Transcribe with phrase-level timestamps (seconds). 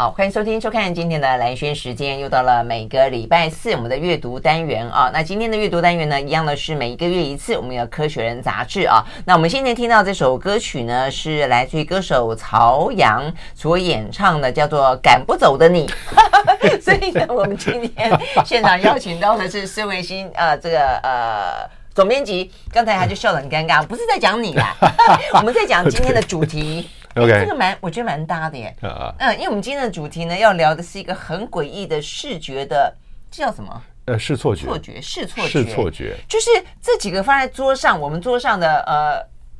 [0.00, 5.10] 好，欢迎收听、收看今天的兰轩时间，又到了每个礼拜四我们的阅读单元啊。
[5.12, 9.04] 那今天的阅读单元呢，一样的是每一个月一次，我们有《科学人》杂志啊。
[9.26, 15.86] 那我们现在听到这首歌曲呢，是来自于歌手曹阳所演唱的，叫做《赶不走的你》。
[16.80, 18.10] 所以呢，我们今天
[18.46, 22.50] 现场邀请到的是孙维新，呃，这个呃总编辑。
[22.72, 24.74] 刚才他就笑得很尴尬，不是在讲你啦，
[25.36, 26.88] 我们在讲今天的主题。
[27.16, 28.74] OK，这个蛮，我觉得蛮搭的耶。
[29.18, 32.94] 嗯，因为我们今天的主题呢，要聊的是一个很诡异的视觉的，
[33.30, 33.82] 这叫什么？
[34.06, 34.66] 呃，视错觉。
[34.66, 35.48] 错觉，视错觉。
[35.48, 36.16] 视错觉。
[36.28, 38.80] 就是这几个放在桌上，我们桌上的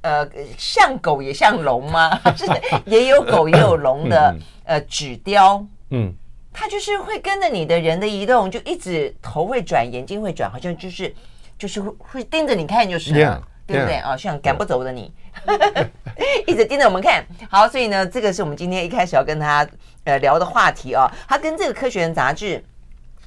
[0.03, 2.19] 呃呃，像狗也像龙吗？
[2.37, 2.53] 就是
[2.87, 5.65] 也有狗也有龙的呃纸雕。
[5.91, 6.15] 嗯。
[6.53, 11.15] 它就是会跟着你的人的移动，就一直头会转，眼睛会转，好像就是
[11.57, 13.13] 就是会会盯着你看，就是。
[13.13, 13.41] Yeah.
[13.70, 14.16] 对不对啊？
[14.16, 15.12] 像赶不走的你，
[16.47, 17.24] 一直盯着我们看。
[17.48, 19.66] 好，所以呢，这个是我们今天一开始要跟他
[20.05, 21.10] 呃聊的话题啊。
[21.29, 22.62] 他跟这个《科学人》杂志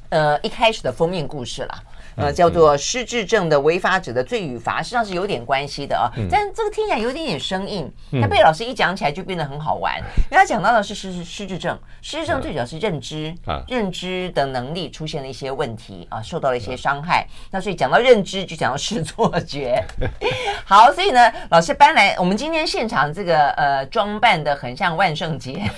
[0.09, 1.83] 呃一开始的封面故事了。
[2.16, 6.11] 呃，叫做失智症的违法者的罪与罚，实际上是有点关系的啊。
[6.30, 9.97] 但这个听起来有点点生硬，他被老师一讲起来就变得很好玩。
[10.31, 17.28] 因为他讲到的是失失失智症，失智症最主要是认知啊，认知的能力出现了一些问题啊，受到了一些伤害。
[17.52, 19.84] 那所以讲到认知，就讲到视错觉。
[20.66, 25.69] 好，所以呢，老师搬来我们今天现场这个呃装扮的很像万圣节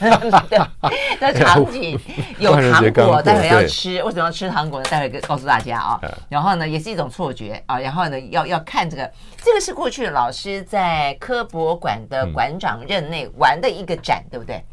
[1.19, 1.99] 的场景，
[2.39, 4.01] 有糖果，待会要吃。
[4.03, 4.85] 为什么要吃糖果呢？
[4.89, 5.99] 待会告诉大家啊。
[6.29, 7.79] 然后呢，也是一种错觉啊。
[7.79, 14.63] 然后呢，要要看这个，这个是过去老师在科博馆的馆长任内玩的一个展，嗯、对不对？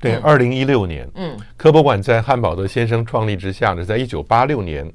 [0.00, 4.92] 对，二零一六年，嗯，科博馆在汉堡德先生创立之下呢，在一九八六年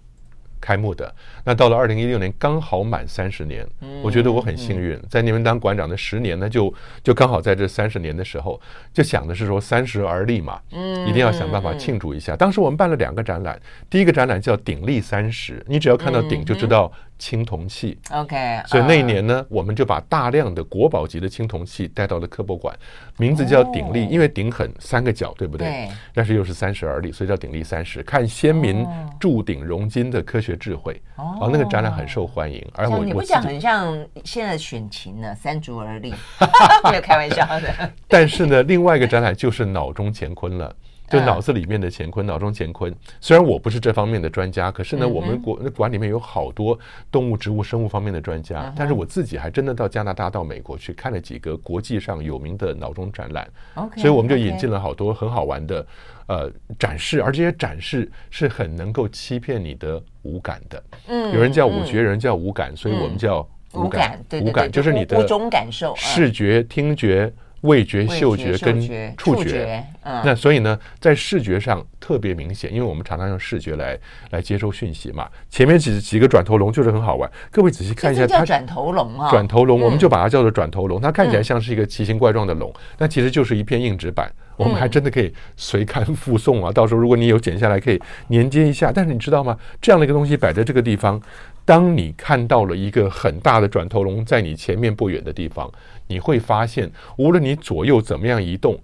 [0.59, 1.13] 开幕的。
[1.47, 3.65] 那到了二零一六年，刚好满三十年，
[4.03, 8.59] 我觉得我很幸运，在你们当馆长的十年呢，就就刚好在这三十年的时候，
[8.91, 10.59] 就想的是说三十而立嘛，
[11.07, 12.35] 一定要想办法庆祝一下。
[12.35, 13.57] 当时我们办了两个展览，
[13.89, 17.97] 第一个展览叫“鼎立三十”，你只要看到鼎就知道青铜器。
[18.11, 22.77] OK，所以那一年呢，我们就把大量的国宝级的青铜器带到了科博馆，
[23.17, 25.87] 名字叫“鼎立”，因为鼎很三个角，对不对？
[26.13, 28.85] 但是又是三十而立，所以叫“鼎立三十”，看先民
[29.17, 31.01] 铸鼎融金的科学智慧。
[31.39, 36.13] 哦，那个展览很受欢迎，而我你不讲很像现在选情呢，三足而立，
[36.89, 37.91] 没有开玩笑的。
[38.07, 40.75] 但是呢，另外一个展览就是脑中乾坤了，
[41.09, 42.93] 就脑子里面的乾坤，脑中乾坤。
[43.21, 46.77] 虽然我不是这方面的专家，可是呢，我们馆馆里面有好多
[47.11, 48.73] 动物、植物、生物方面的专家。
[48.75, 53.47] 但是我自己还真的到加拿大、到美国去看了几个国际上有名的脑中展览，
[53.95, 55.85] 所以我们就引进了好多很好玩的。
[56.27, 60.83] 呃，展示，而这些展示是很能够欺骗你的五感的。
[61.07, 63.39] 嗯，有人叫五觉，有人叫五感，所以我们叫
[63.71, 64.21] 五感。
[64.43, 67.31] 五感就是你的五种感受：视觉、听觉、
[67.61, 68.79] 味觉、嗅觉跟
[69.17, 69.83] 触觉。
[70.03, 73.97] 嗯，那所以呢，在视觉上特别明显，因为我们常常用视觉来
[74.31, 75.27] 来接收讯息嘛。
[75.49, 81.01] 前面几几个转头龙就是很好玩，各位仔细看一下，它转头龙啊，转头龙，我们就把它叫做转头龙。
[81.01, 84.31] 它看起来像是一个奇形怪状的龙，但其实就是一片硬纸板。
[84.55, 86.71] 我们还真的可以随刊附送啊！
[86.71, 88.91] 到时候如果你有剪下来，可以连接一下。
[88.91, 89.55] 但是你知道吗？
[89.79, 91.21] 这样的一个东西摆在这个地方，
[91.63, 95.71] 当你看到了一个很大的转头龙在你前面不远的地方，
[96.07, 98.79] 你会发现，无论你左右怎么样移动，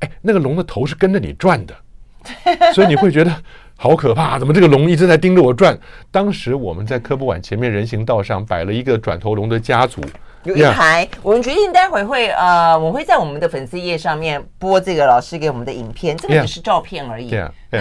[0.00, 1.74] 哎，那个龙的头是跟着你转的，
[2.74, 3.34] 所以你会觉得
[3.76, 4.38] 好可怕！
[4.38, 5.78] 怎么这个龙一直在盯着我转？
[6.10, 10.00] 当时我们在科博馆前面人行道上摆了一个转头龙的家族。
[10.44, 17.28] 有一排，我们决定待会会呃，我会在我们的粉丝页上面播这个老师给我们的影片，这个只是照片而已。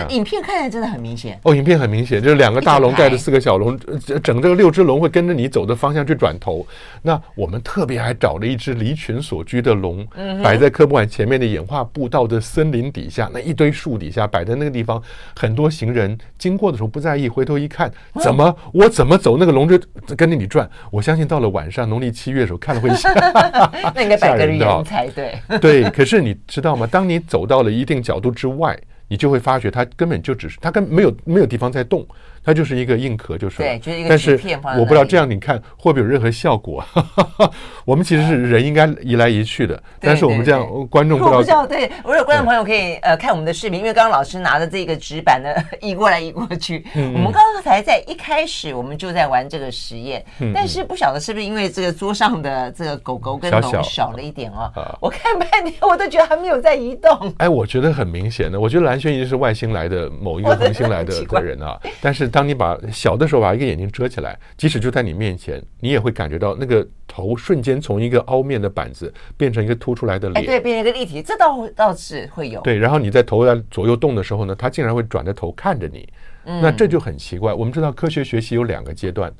[0.09, 3.77] 影片看起来真的很明显哦，影片很明显，就是两个大龙带着四个小龙，
[4.23, 6.65] 整这个六只龙会跟着你走的方向去转头。
[7.01, 10.05] 那我们特别还找了一只离群所居的龙，
[10.43, 15.01] 摆在科博馆前面的演化步道的森林底下，那一堆树底下摆在那个地方，
[15.35, 17.91] 很多行人经过的时候不在意，回头一看，
[18.21, 19.79] 怎么我怎么走，那个龙就
[20.15, 20.69] 跟着你转。
[20.91, 23.13] 我相信到了晚上，农历七月的时候看了会吓，
[23.93, 25.39] 那应该摆个人才对。
[25.59, 26.87] 对，可是你知道吗？
[26.87, 28.77] 当你走到了一定角度之外。
[29.07, 32.05] 你就会发觉它根本就只是它根本没有没有地方在动。
[32.45, 33.57] 它就是一个硬壳，就是。
[33.57, 34.09] 对，就是一个。
[34.09, 34.39] 但是
[34.77, 36.83] 我不知道这样你看会不会有任何效果？
[37.85, 41.37] 我们其实是人应该移来移去的，但是我们这样观众不知道。
[41.37, 45.49] 不知道，对，我有观众朋友可以呃看我们的视频，因为刚刚老师拿着这个纸板呢
[45.81, 46.83] 移过来移过去。
[46.95, 54.71] 我们刚刚才在一开始我们就在玩这个实验，但是不晓得是不是因为这个桌上的这个狗狗跟龙小了一点哦。
[54.99, 57.33] 我看半天我都觉得还没有在移动。
[57.37, 61.77] 哎，我觉得很明显的，我觉得兰兰萱一定是外星来的某一个恒星来的的人啊。
[61.99, 72.59] 但是当你把小的时候把一个眼睛遮起来，即使就在你面前，你也会感觉到那个头瞬间从一个凹面的板子变成一个凸出来的脸，对，变成一个立体，这倒倒是会有。
[72.59, 76.05] 对，然后你在头在左右动的时候呢，它竟然会转着头看着你，
[76.43, 77.53] 那这就很奇怪。
[77.53, 79.33] 我们知道科学学习有两个阶段，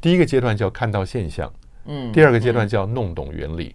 [0.00, 1.52] 第一个阶段叫看到现象，
[1.84, 3.74] 嗯，第二个阶段叫弄懂原理。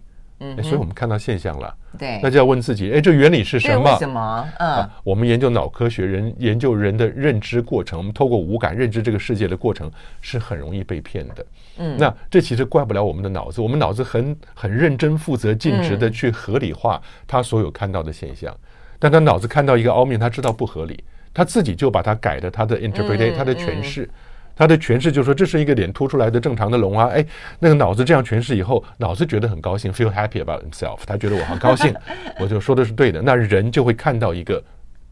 [0.62, 3.92] 所以我们看到现象了，对，那就要问自己，哎，这原理是什么？
[3.92, 4.48] 为什么？
[4.58, 11.46] 嗯、啊，我们研究脑科学，人研究人的认知过程，我们透过五感认知这个世界的过程，是很容易被骗的。
[11.78, 18.58] 嗯，那这其实怪不了我们的脑子，我们脑子很很认真、负责、尽职的去合理化他所有看到的现象，嗯、
[18.98, 21.02] 但他脑子看到一个凹面，他知道不合理，
[21.32, 24.08] 他自己就把它改的他的 interpretation，他的诠释。
[24.56, 27.24] 他的诠释就是说，这是一个脸凸出来的正常的龙啊，哎，
[27.58, 31.94] 那个脑子这样诠释以后，脑子觉得很高兴，feel happy about himself，他觉得我好高兴，
[32.38, 34.62] 我就说的是对的，那人就会看到一个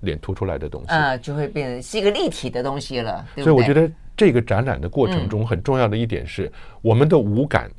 [0.00, 3.24] 脸凸出来的东西，啊，就会变成是一个立体的东西了。
[3.34, 6.52] 对对，所以我觉得这个展览的过程中很重要的一点是，嗯、
[6.82, 7.70] 我们的五感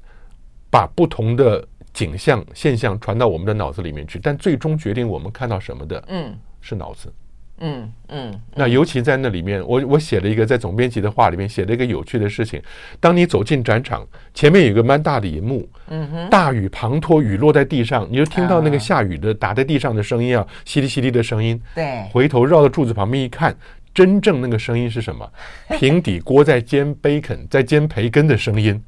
[0.69, 7.07] 把不同的景象现象传到我们的脑子里面去，但最终决定我们看到什么的，嗯，是脑子。
[7.07, 7.13] 嗯
[7.59, 12.61] 嗯嗯，那尤其在那里面，我我写了一个在总编辑的话里面写了一个有趣的事情。
[13.00, 21.61] 当你走进展场，前面有一个蛮大的银幕，嗯哼，大雨滂沱，雨落在地上，你就听到那个下雨的打在地上的声音啊，淅沥淅沥的声音。
[21.75, 23.55] 对，回头绕到柱子旁边一看，
[23.94, 25.29] 真正那个声音是什么？
[25.79, 28.81] 平底锅在煎 bacon，在煎培根的声音。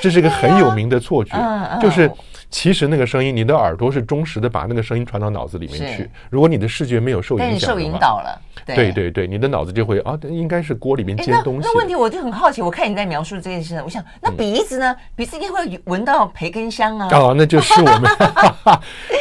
[0.00, 1.36] 这是一个很有名的错觉，
[1.80, 2.10] 就是。
[2.56, 6.08] 其实那个声音，你的耳朵是忠实的，把那个声音传到脑子里面去。
[6.30, 11.68] 如果你的视觉没有受影响，受引导了，对对对，你的脑子就会啊，应该是锅里面煎东西。
[11.68, 14.96] 那问题我就很好奇，我看你在描述这件事，我想那鼻子呢？
[15.14, 17.08] 鼻子应该会闻到培根香啊。
[17.12, 18.10] 哦，那就是我们，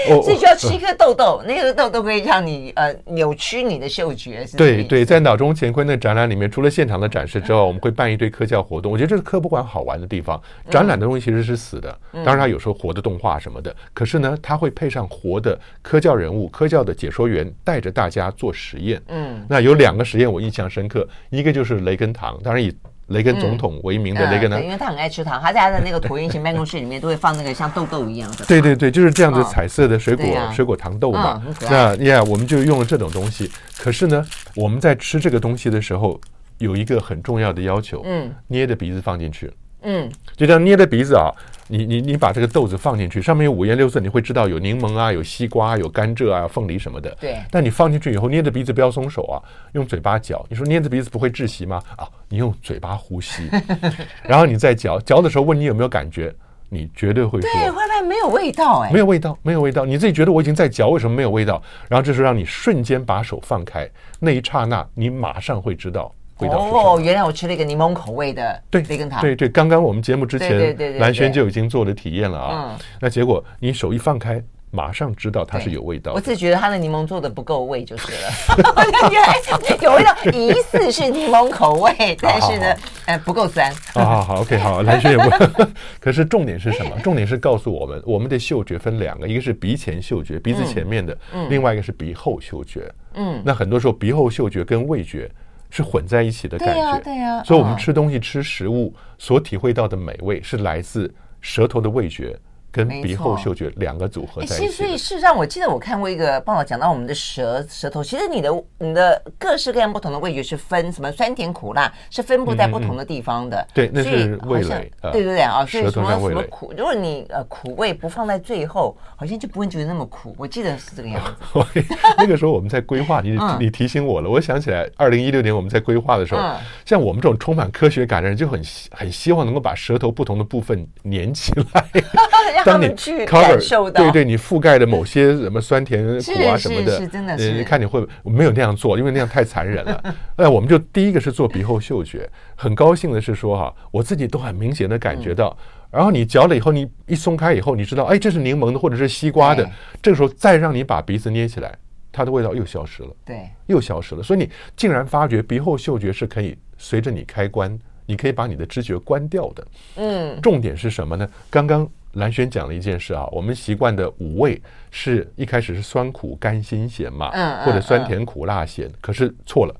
[0.23, 4.47] 所以需要吃一颗豆豆，那个豆豆可以让你呃扭曲你的嗅觉。
[4.55, 8.89] 对对，在脑中乾坤的展览里面，除了现场的展示之外，我们会办一堆科教活动。
[8.89, 10.41] 我觉得这是科博馆好玩的地方。
[10.71, 11.93] 展览的东西其实是死的，
[12.23, 13.75] 当然它有时候活的动画什么的。
[13.91, 19.01] 可是呢，他会配上活的科教人物、科教的解说员，带着大家做实验。
[19.07, 22.71] 嗯，那有两个实验我印象深刻，一个就是雷根糖，当然以
[23.07, 28.45] 雷根总统为名的雷根呢，因为他很爱吃糖，他在他的那个椭圆形办公室里面都会放那个像豆豆一样的。
[28.45, 31.43] 对对对，就是这样子彩色的水果水果糖豆嘛。
[31.61, 33.51] 那呀，我们就用了这种东西。
[33.79, 34.23] 可是呢，
[34.55, 36.21] 我们在吃这个东西的时候，
[36.59, 39.51] 有一个很重要的要求，嗯，捏着鼻子放进去。
[39.87, 41.29] 嗯，就这样捏着鼻子啊，
[41.67, 47.09] 你你你把这个豆子放进去，上面有五颜六色，你会知道有柠檬啊，有西瓜，有甘蔗啊，凤梨什么的。
[47.19, 47.37] 对。
[47.49, 49.41] 但你放进去以后，捏着鼻子不要松手啊，
[49.73, 50.45] 用嘴巴嚼。
[50.49, 51.81] 你说捏着鼻子不会窒息吗？
[51.97, 53.49] 啊，你用嘴巴呼吸，
[54.23, 56.33] 然后你再嚼，嚼的时候问你有没有感觉，
[56.69, 57.49] 你绝对会说。
[57.51, 58.81] 对，会没有味道？
[58.81, 59.85] 哎，没有味道，没有味道。
[59.85, 61.59] 你自己觉得我已经在嚼，为什么没有味道？
[61.89, 63.89] 然后这时候让你瞬间把手放开，
[64.19, 66.13] 那一刹那你马上会知道。
[66.39, 69.21] 哦，原来我吃了一个柠檬口味的对雷根糖。
[69.21, 72.77] 对对，刚刚我们节目之前，蓝轩就已经做了体验了啊。
[72.99, 76.11] 那结果你手一放开，马上知道它是有味道。
[76.13, 78.29] 我自己觉得它的柠檬做的不够味就是了。
[79.09, 79.35] 原来
[79.81, 83.73] 有味道，疑似是柠檬口味， 但是呢，呃，不够酸。
[83.93, 85.65] 好好好，OK，好， 蓝轩也不。
[86.01, 86.99] 可是重点是什么？
[86.99, 91.13] 重点是告诉我们，我们的嗅觉分两个，一个是鼻前嗅觉，鼻子前面的；
[91.49, 92.91] 另外一个是鼻后嗅觉。
[93.13, 95.31] 嗯，那很多时候鼻后嗅觉跟味觉。
[95.75, 97.43] 是混在一起的感觉，对呀，对呀。
[97.43, 102.39] 所以，我们吃东西、吃食物所体会到的美味，是来自舌头的味觉。
[102.75, 104.65] 跟鼻后嗅觉两个组合在一起。
[104.65, 113.65] 其实，所以事实上，我记得我看过一个报道，讲到我们的舌舌头，其实你的你的各式各样不同的味觉是分什么酸甜苦辣，是分布在不同的地方的。
[113.73, 114.91] 对，那是味蕾。
[115.13, 120.35] 对对对啊，所以什么什么苦，如果你呃苦味不放在最后，好像就不会觉得那么苦。
[120.37, 121.85] 我记得是这个样子。
[122.17, 126.41] 那个时候我们在规划，你你提醒我了，我想起来，二零一六年我们在规划的时候，
[126.85, 128.61] 像我们这种充满科学感的人，就很
[128.91, 131.85] 很希望能够把舌头不同的部分粘起来。
[132.65, 140.15] 当你 cover 对对，你覆盖的某些什么酸甜苦啊什么的，是真的是，你看你会没有那样做，因为那样太残忍了。
[140.35, 145.55] 那 我们就第一个是做鼻后嗅觉，很高兴的是说哈，我自己都很明显的感觉到。
[145.91, 149.69] 然后你嚼了以后，你一松开以后，你知道，哎，这是柠檬的或者是西瓜的。
[150.01, 151.73] 这个时候再让你把鼻子捏起来，
[152.11, 154.23] 它的味道又消失了，对，又消失了。
[154.23, 159.67] 所以你竟然发觉鼻后嗅觉是可以随着你开关，你可以把你的知觉关掉的。
[159.95, 161.29] 嗯，重点是什么呢？
[161.49, 161.87] 刚刚。
[162.15, 167.29] 兰萱讲了一件事啊，我们习惯的五味是一开始是酸苦甘辛咸嘛，
[167.63, 169.75] 或者酸甜苦辣咸，可是错了，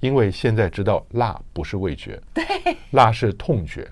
[0.00, 2.44] 因为现在知道辣不是味觉，对，
[2.92, 3.88] 辣是痛觉，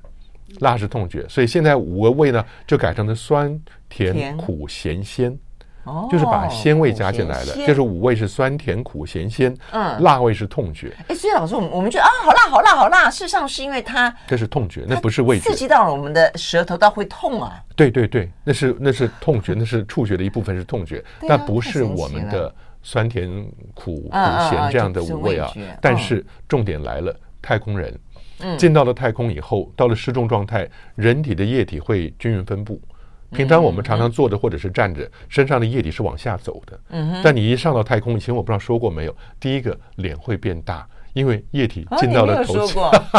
[0.60, 4.36] 辣是痛觉，所以现在五个味呢就改成了酸甜。
[4.36, 5.36] 苦咸鲜，
[5.84, 10.94] 哦，就是把鲜味加进来了，就是五味是酸甜苦咸鲜，嗯，辣味是痛觉。
[11.08, 17.60] 哎，所以老师，我们我们觉得啊，好辣，好辣，好辣，事实上是因为它这是痛觉，那不是味觉，刺激到了我们的舌头，到会痛啊。
[17.74, 23.28] 对对对，那是那是痛觉， 那是触觉的一部分是痛觉，但不是我们的酸甜
[23.74, 24.10] 苦苦
[24.50, 25.50] 咸这样的五味啊。
[25.80, 27.98] 但是重点来了，太空人
[28.56, 32.80] 进到了太空以后，到了失重状态，人体的液体会均匀分布。
[33.32, 36.78] 平常我们常常坐着或者是站着，身上的液体是往下走的。
[36.90, 42.66] 嗯，但你一上到太空，以前我不知道说过没有，第一个脸会变大，因为液体进到了头顶，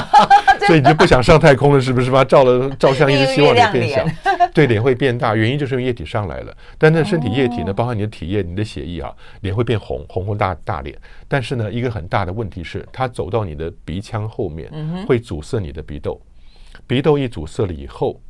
[0.67, 2.23] 所以你就不想上太空了，是不是吧？
[2.23, 4.05] 照了照相，一直希望脸变小，
[4.53, 6.55] 对，脸会变大，原因就是因为液体上来了。
[6.77, 10.97] 但那身体液体呢，包含你的体液、你的血液啊，脸会变红，红红大大脸。
[11.27, 14.69] 但是呢，一个很大的问题是，它走到你的鼻腔后面，
[15.07, 16.21] 会阻塞你的鼻窦，
[16.85, 18.21] 鼻窦一阻塞了以后。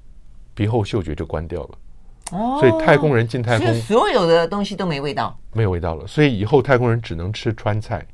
[0.53, 1.69] 鼻后嗅觉就关掉了，
[2.31, 8.05] 哦，所以太空人进太空，所有的东西都没味道，没有味道了，所以以后太空人只能吃川菜。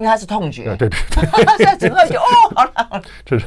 [0.00, 2.24] 因为它是痛觉，对对对，现在整个就哦，
[2.56, 3.46] 好了好了， 这是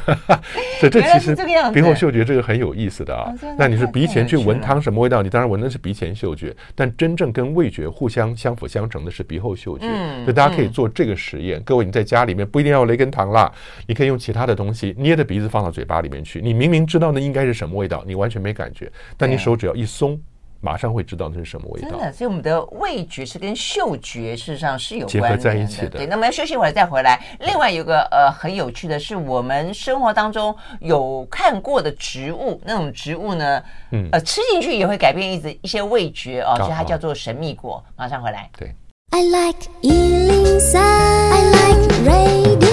[0.79, 1.35] 这这其实
[1.73, 3.33] 鼻后嗅觉这个很有意思的啊。
[3.57, 5.23] 那你是鼻前去闻汤什么味道？
[5.23, 9.87] 你当然闻的是鼻前嗅觉，但真正跟味觉互相相辅相成的是鼻后嗅觉。
[10.23, 11.59] 所以大家可以做这个实验。
[11.63, 13.51] 各位你在家里面不一定要雷根糖啦，
[13.87, 16.39] 你可以用其他的东西捏着鼻子放到嘴巴里面去。
[16.39, 20.21] 你明明知道那应该是什么味道，你完全没感觉，但你手只要一松。
[20.63, 21.89] 马上会知道那是什么味道。
[21.89, 25.89] 真的，所以我们的味觉是跟嗅觉事实上是有关结合在一起的。
[25.89, 27.19] 对，那么要休息一会儿再回来。
[27.41, 37.83] 另外有个呃很有趣的是，我们生活当中有看过的植物，那种植物呢，嗯，呃，吃进去也会改变一直一些味觉哦，所以它叫做神秘果。
[37.97, 38.49] 马上回来。
[38.57, 38.73] 对。
[39.11, 42.72] I like 103, I like radio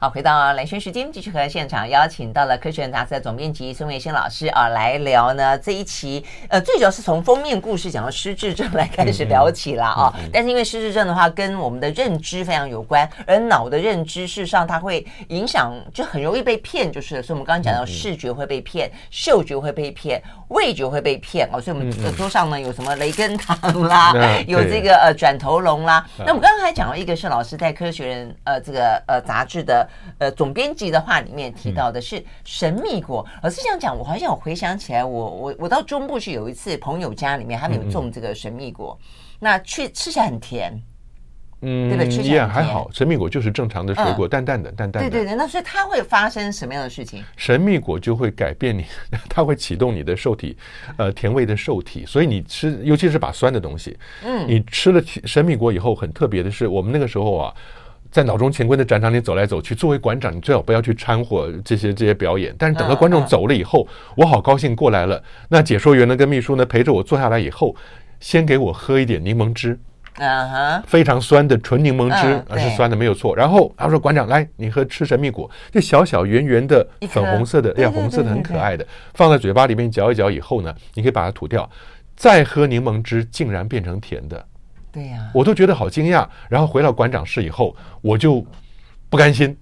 [0.00, 6.24] 好，回到蓝轩时间，继续和现场邀请到了《科学人》杂志的总编辑孙维新老师啊，来聊呢这一期。
[6.48, 10.14] 呃，最主要是从封面故事讲到失智症来开始聊起了啊。
[10.16, 17.20] 嗯嗯、但是因为失智症的话，跟我们的认知非常有关，而脑的认知事实上它会影响，就很容易被骗，就是。
[17.20, 21.60] 所以我们刚刚讲到视觉会被骗，嗅觉会被骗，味觉会被骗哦。
[21.60, 24.14] 所以我们的桌上呢有什么雷根糖啦，
[24.46, 26.06] 有这个呃转头龙啦。
[26.18, 29.87] 那我们刚刚还讲到一个是老师在《科学人》呃这个呃杂志的。
[30.18, 33.26] 呃，总编辑的话里面提到的是神秘果。
[33.42, 38.98] 老师这样讲，我好像有回想起来我，我我我到中部去有一次朋友家里面，他们有种这个神秘果，
[39.38, 40.72] 那去吃起来很甜，
[41.62, 42.10] 嗯，对不对？
[42.10, 45.10] 吃起来还好，神秘果就是正常的水果，嗯、淡淡的，淡淡的。
[45.10, 47.24] 对对对，那所以它会发生什么样的事情？
[47.36, 48.84] 神秘果就会改变你，
[49.28, 50.56] 它会启动你的受体，
[50.96, 57.54] 呃，甜味的受体，所以你吃，尤其是把酸的东西，嗯，你吃了神秘果以后，很特别的是，我们那个时候啊。
[58.10, 62.54] 在脑中乾坤的展场里走来走去，作为馆长，你最好不要去掺和这些这些表演。
[62.58, 63.86] 但是等到观众走了以后，
[64.16, 65.22] 我好高兴过来了。
[65.48, 67.76] 那解说员呢，跟秘书呢陪着我坐下来以后，
[68.20, 69.78] 先给我喝一点柠檬汁，
[70.16, 73.36] 啊哈，非常酸的纯柠檬汁，而是酸的没有错。
[73.36, 81.68] 然后他说：“馆长，来，你喝吃神秘果，这小小圆圆的粉红色的，哎呀，红色的很可爱的，放在嘴巴里面嚼一嚼以后呢，你可以把它吐掉，
[82.16, 84.44] 再喝柠檬汁，竟然变成甜的。”
[84.98, 86.26] 对呀，我都觉得好惊讶。
[86.48, 88.44] 然后回到馆长室以后，我就
[89.08, 89.56] 不甘心，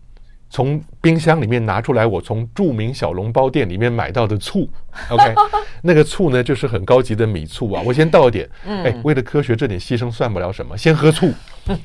[0.49, 4.69] 从冰箱里面拿出来我从著名小笼包店里面买到的醋。
[5.11, 5.35] OK，
[5.83, 7.83] 那个醋呢，就是很高级的米醋啊。
[7.85, 10.77] 我先倒一点，哎，为了科学这点牺牲算不了什么。
[10.77, 11.31] 先喝醋，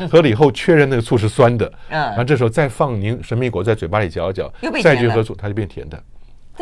[0.09, 6.01] 喝了以后确认那个醋是酸的，然后这时候再放柠神秘果在嘴巴里嚼一嚼，再去喝醋，它就变甜的。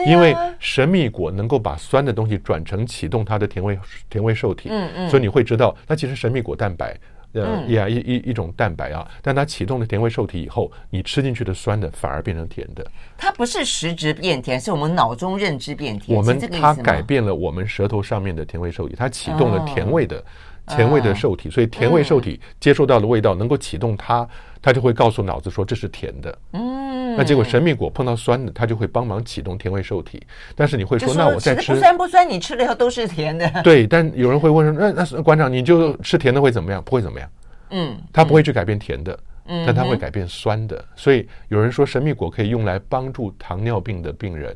[0.05, 3.77] 因为神秘果能够把酸的东西转成启动它的甜味
[4.09, 6.97] 甜味受体，嗯嗯，所以你会知道，它其实神秘果蛋白，
[7.33, 12.85] 呃，呀一一一种蛋白啊，但它启动了甜味受体以后，你吃进去的酸的反而变成甜的。
[13.17, 16.17] 它不是实质变甜，是我们脑中认知变甜。
[16.17, 20.23] 我们它改变了我们舌头上面的甜味受体，它启动了甜味的
[20.69, 24.27] 甜味的受体，所以甜味受体接受到的味道能够启动它，
[24.61, 26.37] 它就会告诉脑子说这是甜的。
[26.53, 27.17] 嗯。
[27.17, 30.21] 那结果神秘果碰到酸的，它就会帮忙启动甜味受体。
[30.55, 33.49] 但是你会说，那我再吃不酸不酸，你吃了以后都是甜的。
[33.63, 36.81] 对，但有人会问说，那那馆长你就吃甜的会怎么样？
[36.83, 37.29] 不会怎么样。
[37.71, 39.17] 嗯，它不会去改变甜的，
[39.65, 40.83] 但它会改变酸的。
[40.95, 44.55] 所以有人说神秘果可以用来帮助糖尿病的病人。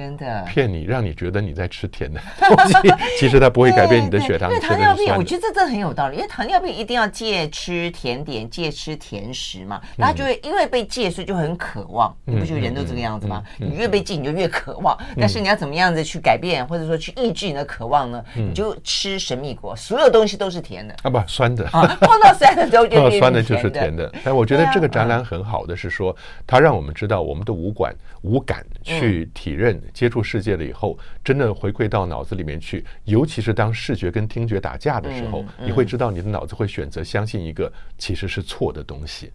[0.00, 2.74] 真的骗你，让你觉得你在吃甜的 东西，
[3.18, 4.48] 其实它不会改变你的血糖。
[4.48, 6.16] 因为糖尿病，我觉得这真的很有道理。
[6.16, 12.16] 因为糖尿病一定要戒吃甜点，戒吃甜食嘛，然后就会因为被戒，所以就很渴望。
[12.24, 13.42] 你不觉得人都这个样子吗？
[13.58, 14.96] 你越被戒，你就越渴望。
[15.18, 18.24] 但是你要怎么样子去改变，或者说去抑制你的渴望呢？
[18.34, 21.66] 你就吃神秘果，所有东西都是甜的啊，不酸的。
[21.66, 24.10] 碰到酸的时候就 酸的就是甜的。
[24.24, 26.16] 但我觉得这个展览很好的是说，
[26.46, 29.78] 它让我们知道我们的五感五感去体认。
[29.92, 39.32] 接触世界了以后，真的回馈到脑子里面去，尤其是当视觉跟听觉打架的时候，嗯嗯、你会知道你的脑子会选择相信一个其实是错的东西。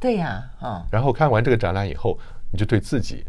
[0.00, 0.84] 对呀，啊。
[0.90, 2.18] 然后看完这个展览以后，
[2.50, 3.24] 你就对自己。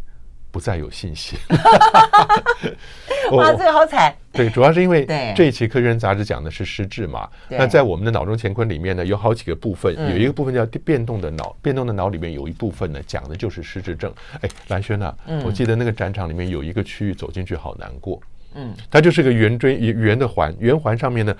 [0.51, 1.37] 不再有信心，
[3.31, 4.13] 哇，这个好惨。
[4.31, 7.27] 对，主要是因为这一期《科学人》杂志讲的是失智嘛。
[7.49, 14.13] 那在我们的脑中乾坤里面呢，有好几个部分，有一个部分叫变动的脑，变动的脑里面有一部分呢，讲的就是失智症。
[14.41, 15.13] 哎，蓝轩呐，
[15.43, 18.21] 我记得那个展场里面有一个区域走进去好难过。
[18.53, 21.35] 嗯，它就是个圆锥圆的环，圆环上面呢，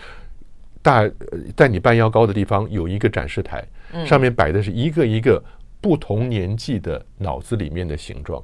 [0.82, 1.10] 大
[1.56, 3.64] 在你半腰高的地方有一个展示台，
[4.06, 5.44] 上面摆的是一个一个
[5.80, 8.44] 不同年纪的脑子里面的形状。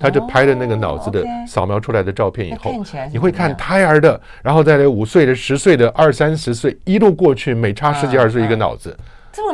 [0.00, 2.72] 他就拍了那个脑子的扫描出来的照片以后，
[3.12, 8.96] 你会看胎儿的，然后再来五岁的、十岁的、二三十岁，一路过去，每差十几二十岁一个脑子。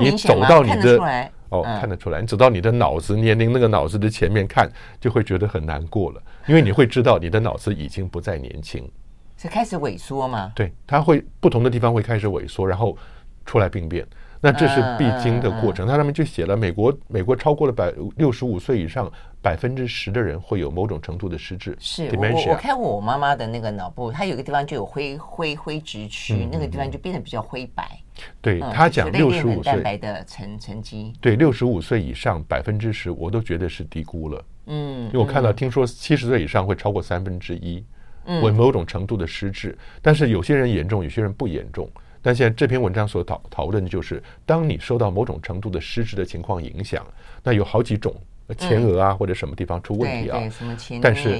[0.01, 8.89] 你走到你的哦，看得出来，你走到你的脑子年龄那个脑子的前面看，就会觉得很难过了，因为你会知道你的脑子已经不再年轻，
[9.37, 10.53] 是开始萎缩吗？
[10.55, 12.97] 对，它会不同的地方会开始萎缩，然后
[13.45, 14.07] 出来病变。
[14.47, 19.11] 那这是必经的过程，它上面就写了，美国美国超过了百六十五岁以上
[19.43, 21.77] 百分之十的人会有某种程度的失智。
[21.81, 27.91] 是我我看过我妈妈的那个脑部，它有个地方就有灰灰灰质区，那个地方就变得比较灰白。
[28.41, 34.45] 对他讲六十五岁蛋白的沉沉积，对六十五岁以上百分之十，我都觉得是低估了。
[34.67, 37.85] 嗯，因为我看到听说七十岁以上会超过三分之一，
[38.43, 41.91] 为某种程度的失智，但是有些人严重，有些人不严重。
[42.27, 47.07] 但现在这篇文章所讨讨论的就是，当你受到某种程度的失职的情况影响，
[47.45, 48.13] 那有好几种
[48.59, 50.41] 前额啊或者什么地方出问题啊。
[51.01, 51.37] 但是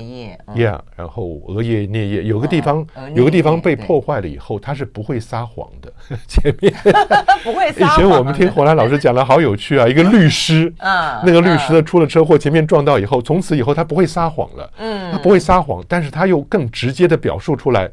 [0.55, 5.93] ，yeah，然后额叶颞叶有个地方有个地方被破坏了以后，它是不会撒谎的。
[6.29, 6.73] 前面
[7.43, 7.97] 不会撒谎。
[7.97, 14.73] 以前我们听火兰老师讲的好有趣啊，一个律师啊， 那个律师呢出了车祸，前面撞到以后，从此以后他不会撒谎了。
[14.79, 17.91] 嗯，他不会撒谎，但是他又更直接的表述出来。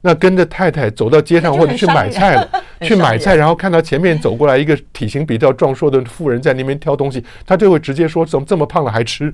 [0.00, 2.48] 那跟着太太走到街上或者去买菜了，
[2.82, 9.32] 去买菜，然后看到前面走过来一个体型比较壮硕的妇人在那边挑东西，他就会直接说：“怎么这么胖了还吃？”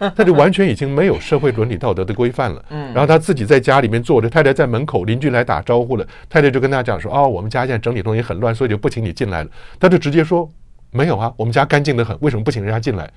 [0.16, 2.64] 他就完全已经没有社会伦理道德的规范了。
[2.94, 10.48] 然后他自己在家里面坐着，太太在门口，邻居来打招呼了，太太就跟他讲说：“哦，我们家现在整理东西很乱，所以就不请你进来了。”他就直接说
[10.90, 13.10] ：“没有啊，我们家干净的很，为什么不请人家进来？”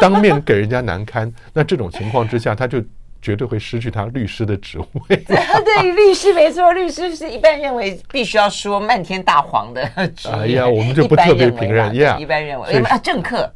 [0.00, 1.32] 当面给人家难堪。
[1.52, 2.82] 那这种情况之下，他就。
[3.22, 5.16] 绝对会失去他律师的职位。
[5.24, 10.34] 对，律师没错，律师是一般认为必须要说漫天大谎的职业。
[10.34, 11.94] 哎呀，我们就不特别评论。
[11.94, 13.50] 呀，一般认为啊，政客。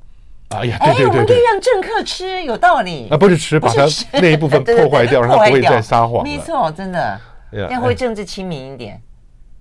[0.51, 3.09] 哎呀，对对对，我们可以让政客吃，有道理。
[3.11, 6.23] 啊，不是吃，把他那一部分 破坏掉，让他不会再撒谎。
[6.23, 7.21] 没错，真的，
[7.69, 9.03] 要会政治亲民一点。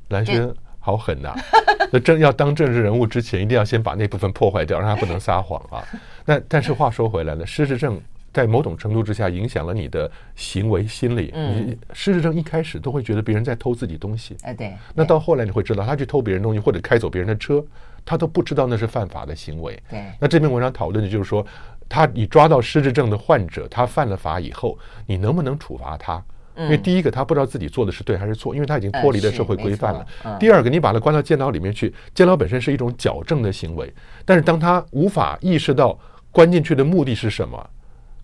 [0.09, 0.47] 蓝轩
[0.79, 1.33] 好狠呐！
[1.91, 5.83] 那政要当政治人物之前，一定要先把那部分破坏掉，让他不能撒谎啊。
[6.25, 7.99] 那但是话说回来了，失智症。
[8.35, 11.31] 在某种程度之下，影响了你的行为心理。
[11.33, 14.35] 嗯，你失智症一开始都会觉得别人在偷自己东西。
[14.41, 14.73] 哎，对。
[14.93, 17.63] 那到后来你会知道，他去偷别人东西或者开走别人的车，
[18.03, 19.81] 他都不知道那是犯法的行为。
[19.89, 20.03] 对。
[20.19, 21.47] 那这篇文章讨论的就是说，
[21.87, 26.21] 他你抓到失智症的患者，他犯了法以后，你能不能处罚他？
[26.57, 30.05] 因为第一个，他不知道自己做的是对还是错，因为他已经脱离了社会规范了。
[30.39, 33.93] 第二个，你把他关到监牢里面去，监牢本身是一种矫正的行为，
[34.25, 35.97] 但是当他无法意识到
[36.31, 37.69] 关进去的目的是什么？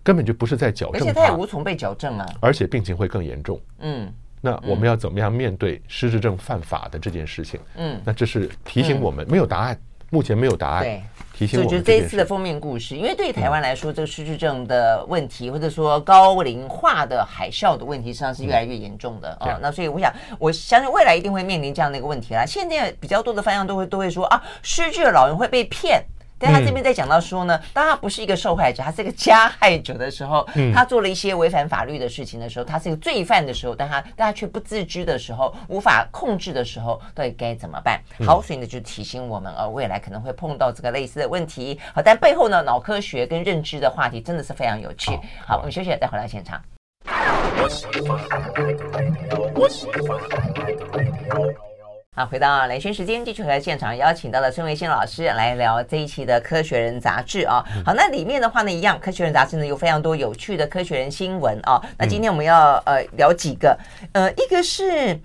[0.02, 3.60] 根本就不是在矫正，而且他也无从被矫正啊，而且病情会更严重。
[3.78, 7.60] 嗯，那我们要怎么样面对失智症犯法的这件事情？
[7.76, 10.82] 嗯，那这是提醒我们，没有答案，目前没有答案。
[10.82, 11.70] 对，提醒我们。
[11.70, 19.56] 就这一次的封面故事，因为对于台湾来说，这个失智症的问题，或者说高龄化的海啸的问题，实际上是越来越严重的啊。
[19.62, 22.44] 那所以我想，我相信未来一定会面临这样的一个问题啦。
[22.44, 26.04] 现在比较多的方向都会都会说啊，失智的老人会被骗。
[26.42, 38.00] 但他这边在讲到说呢，当他不是一个受害者，他是一个加害者的时候，他做了一些违反法律的事情的时候，他是一个罪犯的时候，但他但他却不自知的时候，无法控制的时候，到底该怎么办？
[38.26, 41.78] 好，所以呢就提醒我们，呃，未来可能会碰到这个类似的问题。
[41.94, 45.12] 好，但背后呢，脑科学跟认知的话题真的是非常有趣。
[45.46, 46.60] 好，我们休息了，再回到现场。
[52.14, 57.64] 好，回到雷轩时间，继续和现场邀请到了孙维新老师来聊这一期的《科学人》杂志啊。
[57.86, 61.80] 好，那里面的话呢，一样，《科学人》杂志呢有非常多有趣的科学人新闻啊。
[61.96, 63.74] 那今天我们要呃聊几个，
[64.12, 65.18] 呃，一个是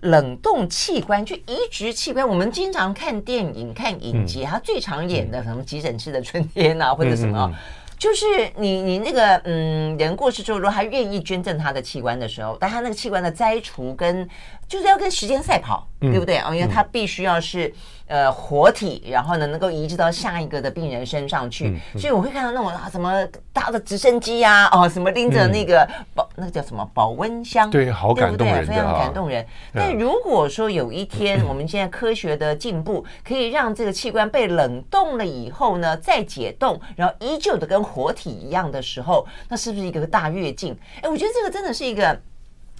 [0.00, 2.26] 冷冻器官，就移植器官。
[2.26, 7.48] 我们经常看电影、看影集，它最常演的什么急诊室的春天啊，或者什么。
[7.96, 14.28] 就是你你那个嗯，人过世之后，如果他愿意捐赠他的器官的时候，但他那个器官的摘除跟
[14.68, 16.54] 就是要跟时间赛跑，对不对啊？
[16.54, 17.72] 因为它必须要是
[18.06, 21.78] 呃活体，然后呢能够移植到下一个的病人身上去。
[21.98, 29.46] 所以我会看到那种啊什么大的直升机呀、啊，哦什么拎着那个保、嗯、那个叫什么保温箱，对，好感动人的，非常感动人。
[29.72, 40.76] 但如果说有一天 我们现在科学的进步可以让这个器官被冷冻了以后呢，再解冻，然后依旧的跟活体一样的时候，那是不是一个大跃进？
[41.02, 42.18] 哎，我觉得这个真的是一个。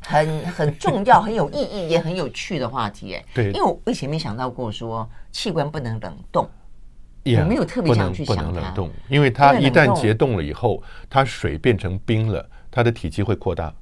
[0.07, 6.49] 很很重要、很有意义、也很有趣的话题，哎，对，因为我以前没想到过说器官不能冷冻，
[7.23, 13.73] 也没有特别想去想它，不能冷冻，因为它一旦结冻了以后，它水变成冰了，它的体积会扩大，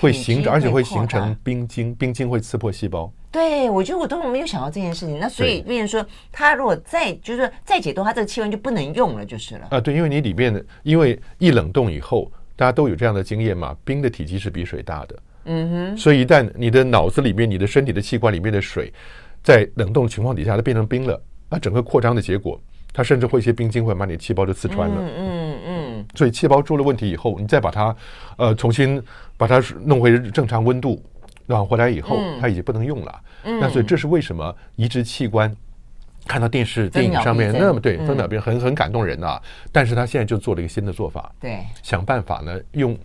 [0.00, 3.12] 会形成，而且会形成冰晶，冰晶会刺破细胞。
[3.30, 5.18] 对，我觉得我都没有想到这件事情。
[5.18, 9.68] 那所以，变成说，它如果再就是再解冻，它这个器官就不能用了，就是了。
[9.70, 15.16] 啊，对，因为你里面的，因为一冷冻以后，大家都有这样的经验嘛，冰的体积是比水大的。
[15.46, 18.92] 嗯哼，所以一旦你的脑子里面、你的身体的器官里面的水
[19.42, 22.60] 在冷冻的情况底下，它变成冰了，那整个扩张的结果，
[22.92, 24.96] 它甚至会一些冰晶会把你的细胞就刺穿了。
[25.00, 26.06] 嗯嗯嗯。
[26.14, 27.96] 所以细胞出了问题以后，你再把它
[28.36, 29.02] 呃重新
[29.36, 31.02] 把它弄回正常温度
[31.46, 33.20] 暖回来以后，它已经不能用了。
[33.44, 33.60] 嗯。
[33.60, 35.54] 那所以这是为什么移植器官
[36.26, 39.40] 看到电视电影上面那么对分秒必争很很感动人啊？
[39.70, 42.98] 但是他现在就做了一个新的做法，对，想办法呢用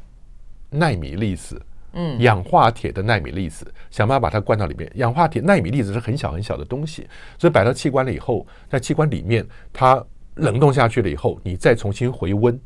[0.72, 1.62] 纳米粒子。
[1.94, 4.92] 嗯，氧化铁的纳米粒子，想办法把它灌到里面。
[4.96, 10.04] 氧化铁纳米粒子是很小很小的东西，所以摆到器官了以后，在器官里面它
[10.36, 12.60] 冷冻下去了以后，你再重新回温。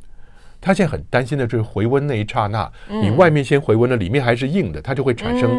[0.62, 5.50] 他现在很担心的就是回温那一刹那，你外面先回温了，里面还是硬的，它就会产生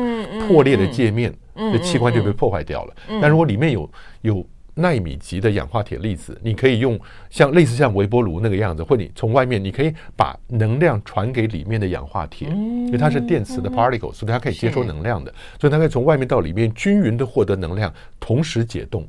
[0.49, 2.95] 破裂的界面，这器官就被破坏掉了。
[3.21, 3.91] 但如果里面有
[4.23, 4.47] 有。
[4.79, 19.09] 奈米级的氧化铁粒子，你可以用像类似像微波炉那个样子，或你从外面，你可以把能量传给里面的氧化铁，因为它是电磁的 particle，所以它可以接收能量的，所以它可以从外面到里面均匀的获得能量，同时解冻。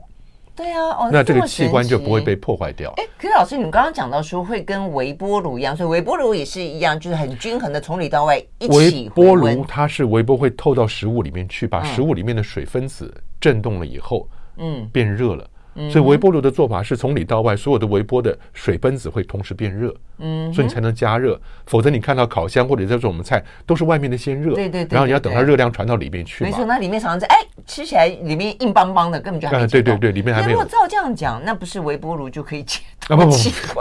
[0.55, 2.91] 对啊，哦，那这个器官就不会被破坏掉。
[2.97, 8.75] 哎，可是老师，你们刚刚讲到说会跟微波炉一样，所以微波炉也是一样，就是很均衡的从里到外一起。
[8.75, 14.27] 微波炉它是微波会透到食物里面去，把食物里面的水分子震动了以后，
[14.57, 15.47] 嗯，变热了。
[15.91, 21.39] 所以微波炉的做法是从里到外，所有的微波的水分子会同时变热，嗯，所以你才能加热。
[21.67, 26.43] 否则你看到烤箱或者在做我们菜都是外面的先热，对对对，然后你要等它热量传到里面去。
[26.43, 27.35] 没错，那里面常常在哎，
[27.65, 29.67] 吃起来里面硬邦邦的，根本就还没。
[29.67, 30.53] 对对对，里面还没有。
[30.53, 33.15] 如果照这样讲，那不是微波炉就可以解 啊？
[33.15, 33.79] 不不不，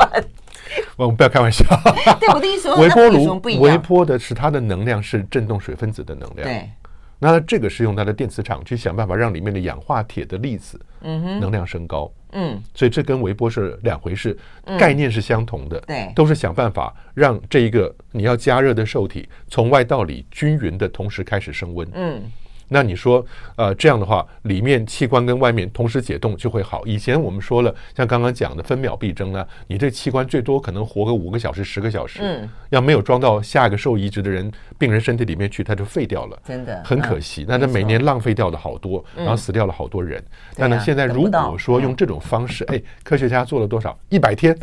[1.04, 1.64] 我们不要开玩笑。
[2.20, 6.46] 对，我的意思说，微波炉微波的是它的能量是震动水分子的能量。
[6.46, 6.68] 对。
[7.18, 14.36] 那这个是用它的电磁场去想办法让里面的氧化铁的粒子，嗯，能量升高，嗯，所以这跟微波是两回事，
[14.78, 22.22] 概念是相同的，对，都是想办法让这一个你要加热的受体从外到里均匀的同时开始升温，嗯。
[22.68, 23.24] 那你说，
[23.56, 26.84] 呃，这样的话，里面器官跟外面同时解冻就会好。
[26.86, 37.44] 以前我们说了，像刚刚讲的分秒必争呢，你这器官最多可能活个五个小时、十个小时，嗯，要没有装到下一个受移植的人病人身体里面去，它就废掉了，真的很可惜。
[37.46, 40.22] 那它每年浪费掉了好多，然后死掉了好多人。
[40.56, 43.96] 但呢，现在如果说用这种方式，哎，科学家做了多少？
[44.08, 44.56] 一百天。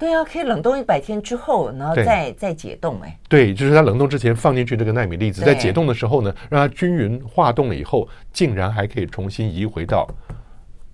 [0.00, 3.18] 对啊，可以冷冻一百天之后，然后再再解冻哎。
[3.28, 10.08] 对，就是它冷冻之前放进去这个纳米粒子，在解冻的时候呢，让它均匀化冻了以后，竟然还可以重新移回到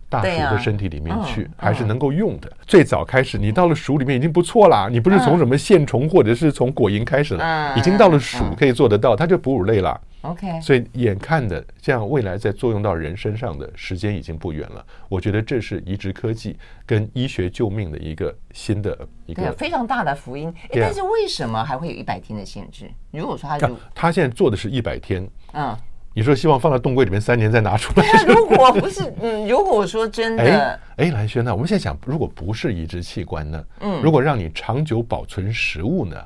[0.08, 2.50] 大鼠的身体里面去，还是能够用的。
[2.66, 10.00] 最早开始，你到了鼠里面已经不错啦，你不是从什么线虫或者是从果蝇开始了，已经到了鼠可以做得到，它就哺乳类了。
[10.22, 14.84] OK，所以眼看的这样未来在作用到人身上的时间已经不远了。
[15.08, 20.52] 我觉得这是移植科技跟医学救命的一个新的一个非常大的福音。
[20.64, 22.90] 哎，但是为什么还会有一百天的限制？
[23.12, 25.76] 如果说他就他现在做的是一百天，嗯，
[26.16, 28.06] 你说希望放在冻柜里面三年再拿出来？
[28.26, 31.52] 如果不是，嗯，如果说真的，哎，哎，兰轩呢？
[31.52, 33.62] 我们现在想，如果不是移植器官呢？
[33.80, 36.16] 嗯，如果让你长久保存食物呢？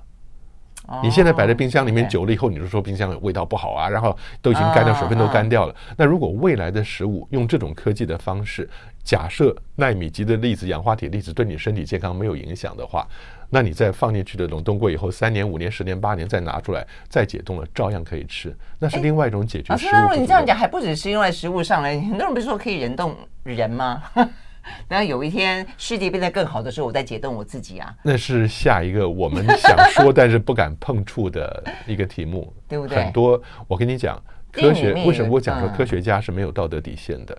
[1.03, 5.75] 你现在摆在冰箱里面久了以后，你就说冰箱味道不好啊，然后都已经干掉，水分都干掉了。
[5.97, 8.71] 那如果未来的食物用这种科技的方式，
[9.03, 13.05] 假设纳米级的粒子、氧化铁粒子对你身体健康没有影响的话，
[13.51, 18.57] 那你再放进去的冷冻过以后，三年、五年、十年、八年再拿出来再解冻了，照样可以吃。
[18.79, 19.91] 那是另外一种解决食物。
[19.93, 24.03] 那如果你这样讲，还不只是用在食物上来，很多人不是说可以人冻人吗？
[24.87, 27.93] 等有一天世界变得更好的时候，我再解冻我自己啊。
[28.05, 33.03] 那是下一个我们想说但是不敢碰触的一个题目， 对不对？
[33.03, 37.37] 很多，我跟你讲，科学为什么我讲说科学家是没有道德底线的？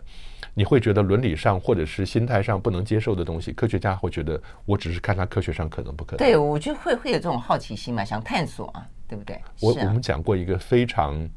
[0.54, 6.18] 你会觉得伦理上或者是心态上不能接受的东西，科学家会觉得我只是看他科学上可能不可能。
[6.18, 9.40] 对，我就会会有这种好奇心嘛，想探索啊，对不对？
[9.62, 11.30] 我我们讲过一个非常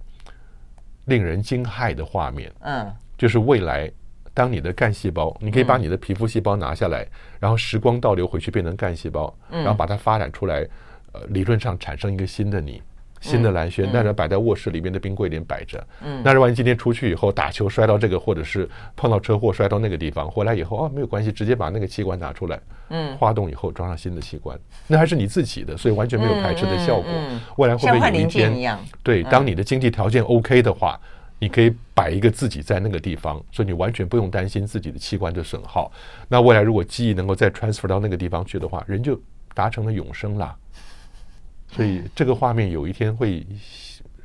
[1.05, 3.90] 令人惊骇的画面，嗯，就是未来。
[4.37, 7.07] 当你的干细胞，你可以把你的皮肤细胞拿下来，
[7.38, 10.66] 然后时光倒流回去变成干细胞，然后把它发展出来，
[11.12, 12.83] 呃，理论上产生一个新的你。
[13.24, 15.82] 新的蓝轩，但是摆在卧室里面的冰柜里面摆着。
[16.04, 22.60] 嗯，那是万一今天出去以后打球摔到这个，或者是碰到车祸摔到那个地方，回来以后哦，没有关系，直接把那个器官拿出来，
[22.90, 27.10] 嗯，化冻以后装上新的器官，那还是你自己的，所以完全没有排斥的效果。
[27.56, 31.00] 未来会不会有一天，对，当你的经济条件 OK 的话，
[31.38, 35.90] 你可以摆一个自己在那个地方，所以你完全不用担心自己的器官的损耗。
[36.28, 39.18] 那未来如果记忆能够再 transfer 到那个地方去的话，人就
[39.54, 40.54] 达成了永生了。
[41.74, 43.44] 所以这个画面有一天会，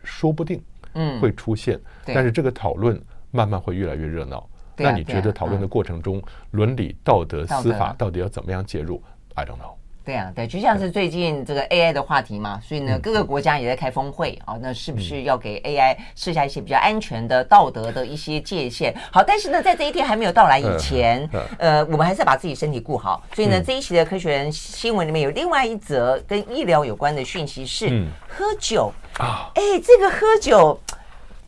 [0.03, 0.61] 说不定，
[0.93, 1.79] 嗯，会出现。
[2.05, 4.47] 但是这个讨论慢慢会越来越热闹。
[4.77, 9.01] 那你觉得讨论的过程中，伦理、道德、司法到底要怎么样介入
[9.33, 9.78] ？I don't know。
[10.09, 14.57] 对啊，对，就像是最近这个 AI 的话题嘛，所以呢，各个国家也在开峰会啊。
[14.59, 18.91] 那是不是要给 AI 设下一些比较安全的道德的一些界限？
[19.11, 23.23] 好，但是呢，在这一天还没有到来以前，呃，我们还是要把自己身体顾好。
[23.35, 29.51] 所以呢，这一期的科学人新闻里面有另外一则跟医疗有关的讯息是喝酒啊。
[29.53, 30.79] 哎，这个喝酒，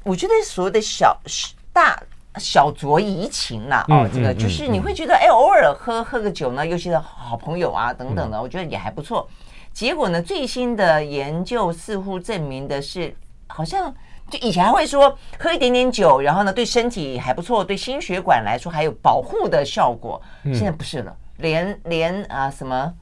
[0.03, 1.19] 我觉得所谓的小
[1.73, 1.99] 大。
[2.37, 9.27] 小酌怡情啦，哦，这个就是你会觉得，哎，偶尔喝喝个酒呢，尤其是好朋友啊等等的，我觉得也还不错。
[9.73, 13.15] 结果呢，最新的研究似乎证明的是，
[13.47, 13.93] 好像
[14.29, 20.21] 就以前还会说喝一点点酒，然后呢对身体还不错，对心血管来说还有保护的效果。
[20.45, 22.93] 现在不是了，连连啊什么。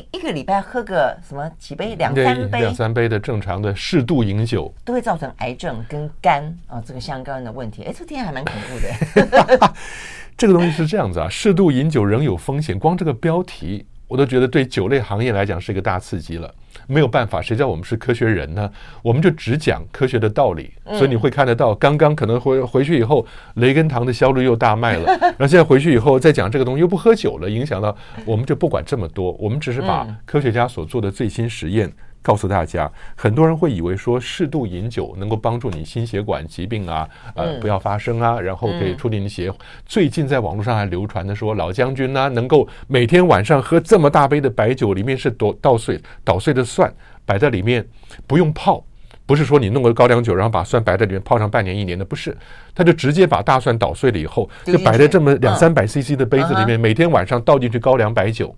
[0.00, 7.84] 一一个礼拜喝个什么几杯两三杯两三杯的正常的适度饮酒，都会造成癌症跟肝啊这个相关的问题。
[7.84, 9.72] 哎，这天还蛮恐怖的。
[10.36, 12.78] 这个东西是这样子啊，适度饮酒仍有风险。
[12.78, 13.86] 光这个标题。
[14.10, 16.52] 我都觉得对酒类行业来讲是一个大刺激了，
[16.88, 18.68] 没有办法，谁叫我们是科学人呢？
[19.02, 25.06] 我们就只讲科学的道理，所以你会看得到，刚刚可能回回去以后，雷根糖的销路又大卖了，
[25.38, 31.92] 然后现在回去以后再讲这个东西又不喝酒了，影响到我们就不管这么多，我们只是把科学家所做的最新实验。
[32.22, 39.50] 告诉大家，很多人会以为说适度饮酒能够帮助你心血管疾病啊，呃，不要发生啊，然后可以促进你血。
[39.86, 46.92] 最近在网络上还流传的说，老将军呢能够每天晚上喝这么大杯的白酒，里面是捣捣碎捣碎的蒜
[47.24, 47.86] 摆在里面，
[48.26, 48.84] 不用泡，
[49.24, 52.36] 不是说你弄个高粱酒，然后把蒜摆在里面泡上半年一年的，不是，
[52.74, 58.54] 他就直接把大蒜捣碎了以后，就摆在这么两三百 CC 的杯子里面，每天晚上倒进去高粱白酒。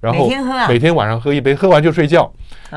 [0.00, 0.28] 然后
[0.66, 2.32] 每天晚上喝一杯，喝完就睡觉。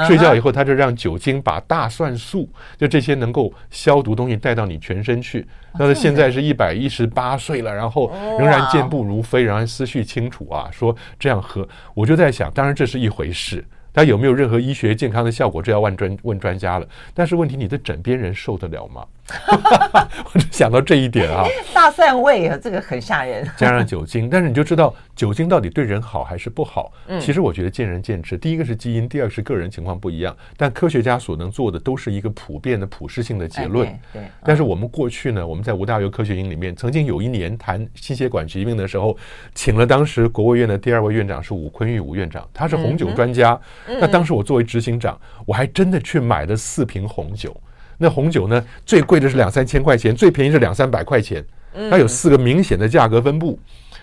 [0.08, 5.48] 睡觉以后，他就让酒精把大蒜素，就这些能够消毒东西带到你全身去。
[5.78, 13.64] 那他现在是一百一十八岁了，然后仍然健步如飞，仍然后思绪清楚啊，说这样喝，我就在想，当然这是一回事。
[13.94, 15.62] 它有没有任何医学健康的效果？
[15.62, 16.88] 这要问专问专家了。
[17.14, 19.06] 但是问题，你的枕边人受得了吗？
[20.34, 21.46] 我就想到这一点啊。
[21.74, 23.50] 大蒜味啊，这个很吓人。
[23.58, 26.92] 加上酒精，但是你就知道酒精到底对人好还是不好？
[27.08, 28.38] 嗯，其实我觉得见仁见智。
[28.38, 30.36] 第一个是基因，第二个是个人情况不一样。
[30.58, 33.88] 但科学家所能做的都是一个普遍的、普适性的结论。
[34.12, 34.24] 对。
[34.44, 39.18] 但是我们过去呢，我们在吴大猷科学营里面，曾经有一年谈心血管疾病的时候，
[39.56, 43.60] 请了当时国务院的第二位院长是吴坤玉吴院长，他是红酒专家。
[43.88, 47.56] 那当时我作为执行长，我还真的去买了四瓶红酒。
[48.04, 51.42] 那红酒呢，最贵的是两三千块钱，最便宜是两三百块钱。
[51.90, 53.58] 它有四个明显的价格分布。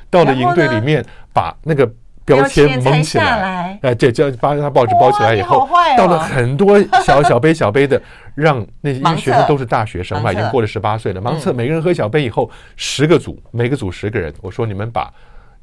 [0.08, 1.88] 到了营队里面，把那个
[2.24, 8.00] 标签蒙起来，哎，这这把它报纸包起来以后，到了很多小小杯小杯的，
[8.34, 15.12] 让那些因为学生都是大学生嘛，已经过了十八岁了，盲测每个人喝小杯以后，十个组，每个组十个人，我说你们把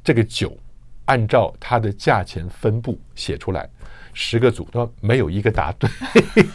[0.03, 0.55] 这个酒
[1.05, 3.67] 按照它的价钱分布写出来。
[4.19, 5.87] 十个组都没有一个答对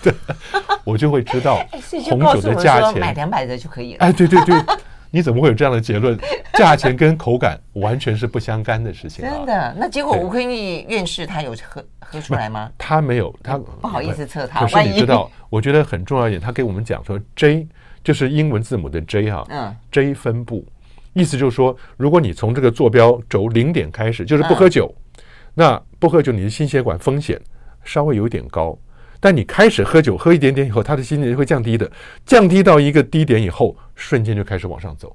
[0.02, 0.12] 的，
[0.82, 1.64] 我就会知道
[2.10, 3.98] 红酒的价钱买两百的就可以了。
[4.00, 4.60] 哎，对对对，
[5.12, 6.18] 你怎么会有这样的结论？
[6.54, 9.24] 价钱跟口感完全是不相干的事情。
[9.24, 9.72] 真的？
[9.78, 12.68] 那结果吴坤玉院士他有喝喝出来吗？
[12.76, 14.66] 他没有，他不好意思测他。
[14.66, 17.64] 可是你知道，我觉得很重要一点，他给我们讲说，J
[18.02, 20.66] 就是英文字母的 J 哈，嗯，J 分布，
[21.12, 24.92] 意思就是说，如果你从这个坐标轴零点开始，就是不喝酒，
[25.54, 27.40] 那不喝酒，你的心血管风险。
[27.84, 28.76] 稍微有点高，
[29.20, 31.90] 但你开始喝酒，喝一点点以后，他的心率会降低的，
[32.24, 35.14] 降低到一个低点以后，瞬间就开始往上走。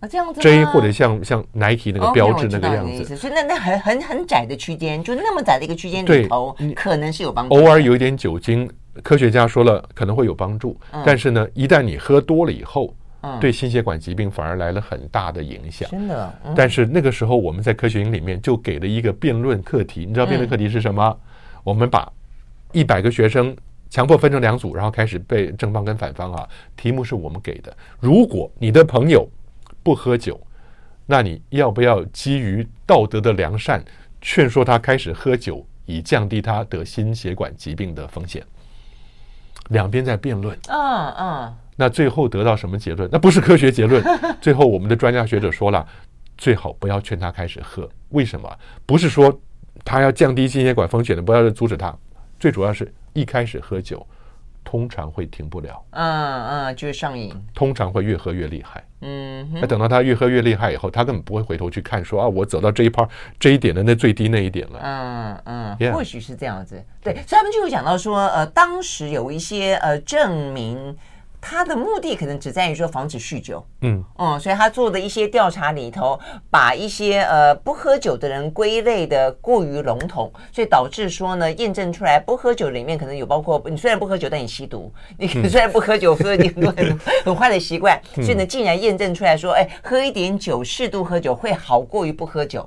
[0.00, 0.40] 啊，这样子。
[0.40, 7.54] J 或者像像 Nike 那个标志那个样子，所以那那很很很窄的区间，就那么窄的一个区间里头，可能是有帮助。
[7.54, 8.68] 偶尔有一点酒精，
[9.02, 12.94] 科学家说了可能会有帮助，但是呢，一旦你喝多了以后，
[13.40, 15.88] 对心血管疾病反而来了很大的影响。
[15.90, 16.34] 真的。
[16.54, 21.16] 但是那个时候我们在科学营里面就给了一个辩论课题，你知道辩论课题是什么？
[21.64, 22.08] 我们把
[22.70, 23.56] 一百个学生
[23.90, 26.48] 强迫分成两组，然后开始背正方跟反方啊。
[26.76, 27.76] 题目是我们给的。
[27.98, 29.28] 如果你的朋友
[29.82, 30.40] 不喝酒，
[31.06, 33.84] 那你要不要基于道德的良善，
[34.20, 38.42] 劝说他开始喝酒，以降低他得心血管疾病的风险？
[39.70, 43.08] 两边在辩论，嗯嗯，那最后得到什么结论？
[43.10, 44.02] 那不是科学结论。
[44.40, 45.86] 最后我们的专家学者说了，
[46.36, 47.88] 最好不要劝他开始喝。
[48.10, 48.58] 为什么？
[48.84, 49.40] 不是说
[49.84, 51.94] 他要降低心血管风险的，不要阻止他。
[52.40, 54.06] 最主要是一开始喝酒。
[54.66, 63.06] 通常会停不了，嗯嗯，就会上瘾，通常会越喝越厉害，嗯，那等到他越喝越厉害以后，他根本不会回头去看说啊，我走到这一趴
[63.38, 65.92] 这一点的那最低那一点了，嗯嗯，yeah.
[65.92, 70.96] 或许是这样子，对，所以他们就会讲到说，呃，当时有一些呃证明。
[71.46, 74.02] 他的目的可能只在于说防止酗酒，嗯。
[74.16, 76.18] 嗯，所以他做的一些调查里头，
[76.50, 92.66] 把一些呃不喝酒的人归类的过于笼统，所以导致说呢，验证出来不喝酒里面可能有包括你虽然不喝酒，但你吸毒，你虽然不喝酒，所以你很多很很坏的习惯，所以呢，竟 然验证出来说，哎，喝一点酒，适度喝酒会好过于不喝酒。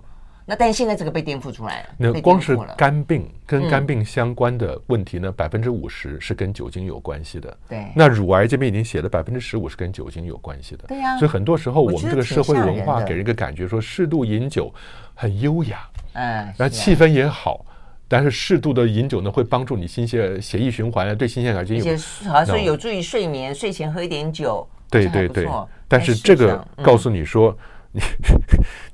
[0.49, 7.57] 那但是现在这个被颠覆出来了，那光是肝病跟肝病相关的问题呢，百分之五十是跟酒精有关系的。
[7.67, 10.86] 对，那乳癌这边已经写了百分之十五是跟酒精有关系的。
[10.88, 14.73] 对呀，所以很多时候我们这个社会文化给人一个感觉说，适度饮酒
[15.13, 17.65] 很优雅，嗯，然后气氛也好，
[18.07, 21.97] 但是适度的饮酒呢会帮助你心血血液循环啊，对心血管疾病有，
[22.31, 25.45] 好像说有助于睡眠，睡前喝一点酒，对对对。
[25.89, 27.53] 但是这个告诉你说。
[27.91, 28.02] 你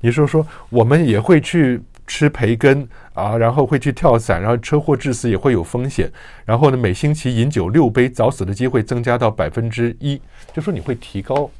[0.02, 6.10] 你说说，我们也会去吃培根啊，然后会去跳伞，然后车祸致死也会有风险。
[6.44, 10.20] 然后呢，每星期饮酒六杯，早死的机会增加到百分之一。
[10.52, 11.50] 就说你会提高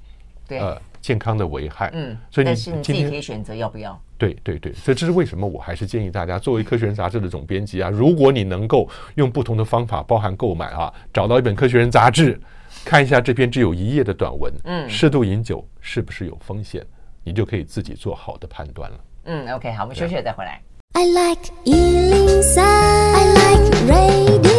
[0.47, 1.91] 对呃健康的危害。
[1.95, 4.01] 嗯，所以你但是你自己可以选择要不要。
[4.17, 12.41] 对对对，所以这是为什么我还是建议大家，作为《科学人》杂志的总编辑啊，如果你能够用不同的方法，包含购买啊，找到一本《科学人》杂志，
[12.85, 16.87] 看一下这篇只有一页的短文，嗯，适度饮酒是不是有风险？
[17.25, 18.99] 你就可以自己做好的判断了。
[19.25, 20.61] 嗯，OK，好，我们休息了再回来。
[20.93, 24.54] I like 103, I like radio.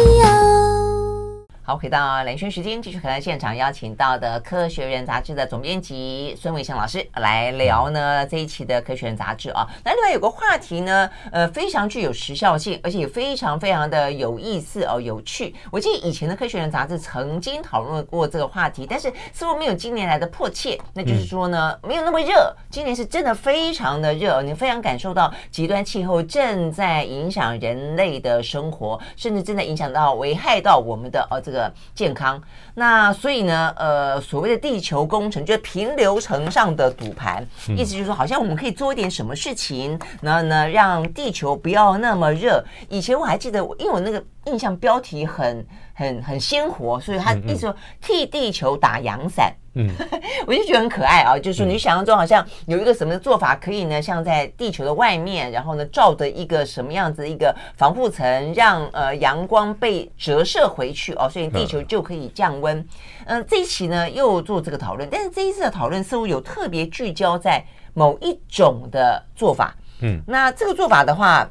[1.68, 9.66] 好，回到连线时间，继续和现场邀请到的《科学人》杂志的总编辑孙伟强老师来聊呢这一期的《科学人》杂志啊。
[9.84, 15.52] 那另外有个话题呢，呃，非常具有时效性，而且也非常非常的有意思哦，有趣。
[15.72, 20.78] 我记得以前的《科学人》杂志曾经讨论过这个话题，但是似乎没有今年来的迫切。
[20.94, 22.54] 那就是说呢， 没有那么热。
[22.70, 31.55] 今年是真的非常的热，你非常感受到极端气候正在影响人类的生活，甚至正在影响到、危害到我们的呃这个。
[31.56, 32.40] 的健康，
[32.74, 37.42] 那所以呢，呃，所谓的地球工程就是平流层上的赌盘，
[37.76, 42.62] 意思就是说，好像我们可以做一点什么事情，然后呢，让地球不要那么热。
[42.90, 49.50] 以前我还记得，因为我那个印象标题很很很鲜活，所以他一直说替地球打阳伞。
[49.50, 49.65] 嗯，
[50.46, 62.78] 我就觉得很可爱啊，就是你想象中好像有一个什么做法可以呢，像在地球的外面，然后呢照的一个什么样子一个防护层，让呃阳光被折射回去哦，所以地球就可以降温。
[63.26, 67.62] 嗯、呃，这一期呢又做这个讨论，但是这一次的讨论似乎有特别聚焦在
[67.92, 69.74] 某一种的做法。
[70.00, 71.48] 嗯，那这个做法的话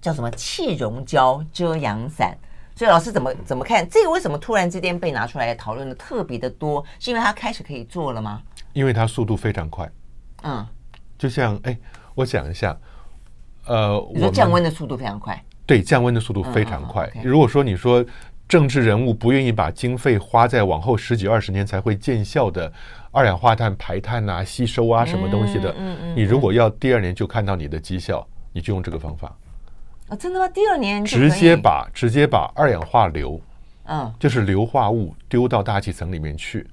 [0.00, 0.30] 叫什么？
[0.32, 2.36] 气溶胶遮阳伞。
[2.78, 4.10] 所以老师怎么怎么看这个？
[4.10, 6.84] 为什么突然之间被拿出来讨论的特别的多？
[7.00, 8.40] 是因为它开始可以做了吗？
[8.72, 9.90] 因为它速度非常快。
[10.44, 10.64] 嗯，
[11.18, 11.76] 就像哎，
[12.14, 12.78] 我讲一下，
[13.66, 15.44] 呃，你说降温的速度非常快。
[15.66, 17.10] 对，降温的速度非常快。
[17.24, 18.04] 如果说你说
[18.46, 22.72] 政治人物不愿意把经费花在往后十几二十年才会见效的
[23.10, 29.36] 二氧化碳排碳啊、吸收啊什么东西的，嗯嗯，你如果要第二年就看到你的绩效，你就用这个方法。
[30.08, 30.48] 啊，真的吗？
[30.48, 33.40] 第二年直接把直接把二氧化硫，
[33.84, 36.66] 嗯，就是硫化物丢到大气层里面去，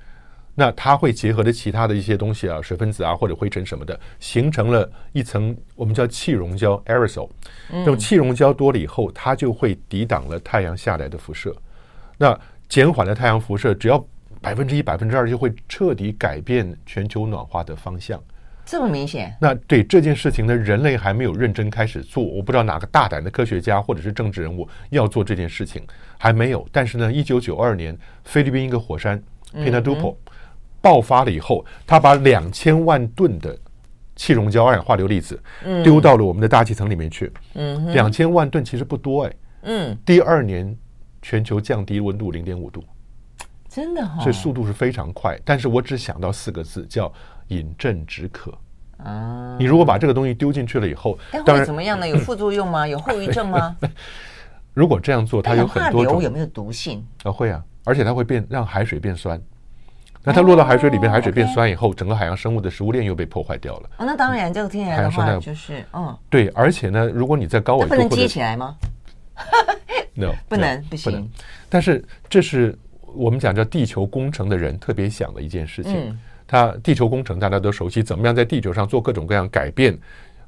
[0.53, 7.29] 那它会结合的其他的一些东西啊，水分子啊或者灰尘什么的，形成了一层我们叫气溶胶 （aerosol）。
[7.69, 11.53] 那种气溶胶多了以后，它就会抵挡了太阳下来的辐射，
[12.17, 14.01] 那减缓了太阳辐射，只要
[14.41, 18.21] 百分之一、百分之二，就会彻底改变全球暖化的方向。
[18.65, 19.37] 这么明显？
[19.39, 22.23] 那对这件事情呢，人类还没有认真开始做。
[22.23, 25.85] 我不知道哪个大胆的科学家或者是政治人物要做这件事情，
[26.17, 26.67] 还没有。
[26.71, 29.21] 但是呢，一九九二年，菲律宾一个火山
[29.53, 30.15] Pinatubo
[30.81, 33.55] 爆发了以后，他把两千万吨的
[34.15, 35.39] 气溶胶二氧化硫粒子
[35.83, 37.31] 丢到了我们的大气层里面去。
[37.53, 39.33] 嗯，两千万吨其实不多哎。
[39.61, 40.75] 嗯，第二年
[41.21, 42.83] 全球降低温度零点五度，
[43.69, 45.39] 真的哈，所以速度是非常快。
[45.45, 47.13] 但是我只想到四个字叫。
[47.49, 48.51] 饮鸩止渴
[49.05, 49.55] 啊！
[49.59, 52.07] 你如果把这个东西丢进去了以后，但会怎么样呢？
[52.07, 52.85] 有副作用吗？
[52.87, 53.75] 有后遗症吗？
[54.73, 56.21] 如果这样做，它有很多种。
[56.21, 57.05] 有没有毒性？
[57.23, 59.39] 啊，会啊，而且它会变让海水变酸。
[60.27, 63.89] 那它落到海水里面，海水变酸以后，整个海洋生物的食物链又被破坏掉了。
[63.97, 68.75] 哦，那当然，这个听起来的话就是，嗯，对，而且呢，如果你在高纬度，不能接起来吗
[70.15, 71.29] ？No，不能，不行。
[71.69, 72.75] 但是这是
[73.13, 76.19] 我们讲叫地球工程的人特别想的一件事情。
[76.47, 79.97] 他地球工程大家都熟悉，怎么样在地球上做各种各样改变，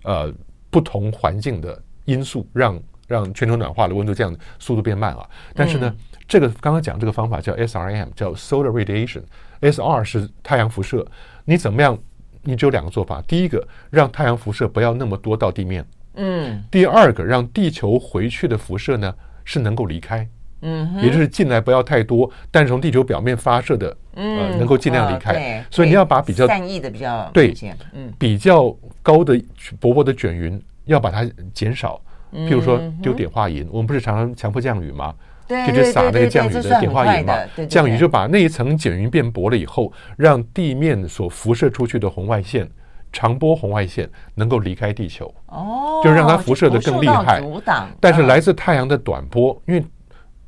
[0.03, 0.33] 呃，
[0.69, 5.27] 不同环境的因素，让让全球暖化的温度这样速度变慢啊。
[5.55, 5.95] 但是呢，
[6.27, 9.23] 这个刚刚讲这个方法叫 SRM，叫 Solar Radiation。
[9.61, 11.05] S R 是太阳辐射，
[11.45, 11.97] 你怎么样？
[12.43, 15.83] 你只有两个做法：第一个，让太阳辐射不要那么多到地面；
[16.13, 20.25] 嗯，第二个，让地球回去的辐射呢是能够离开，
[20.61, 25.63] 嗯，也就是进来不要太多，但是从地球表面发射的，呃，能够尽量离开。
[25.69, 27.53] 所以你要把比较散逸的比较对，
[27.93, 29.39] 嗯，比较高的
[29.79, 32.01] 薄薄的卷云要把它减少。
[32.33, 35.13] 譬如说丢碘化银，我们不是常常强迫降雨吗？
[35.47, 37.33] 就去撒那个降雨的碘化银嘛，
[37.69, 42.69] 降雨就把那一层卷云变薄了以后，让地面所辐射出去的红外线、
[43.13, 45.33] 长波红外线能够离开地球。
[45.45, 47.41] 哦，就让它辐射的更厉害。
[48.01, 49.81] 但是来自太阳的短波，因为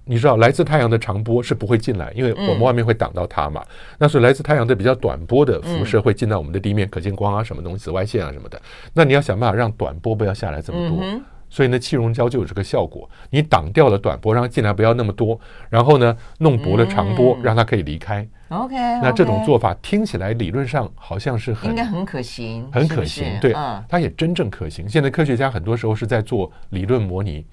[0.10, 3.64] 你知道来自太阳的长波是不会进来，因为我们外面会挡到它嘛。
[4.00, 8.60] 那所以来自太阳的比较短波的辐射会进到我们的地面，可见光啊什么东西、紫外线啊什么的。
[8.92, 11.22] 那你要想办法让短波不要下来这么多。
[11.52, 15.40] 所以呢，气溶胶就有这个效果，你挡掉了短波，让它进来不要那么多，
[15.70, 18.28] 然后呢，弄薄了长波，让它可以离开。
[18.50, 23.54] OK，那这种做法听起来理论上好像是很应该很可行，很可行，对，
[23.88, 24.88] 它也真正可行。
[24.90, 27.44] 现在科学家很多时候是在做理论模拟，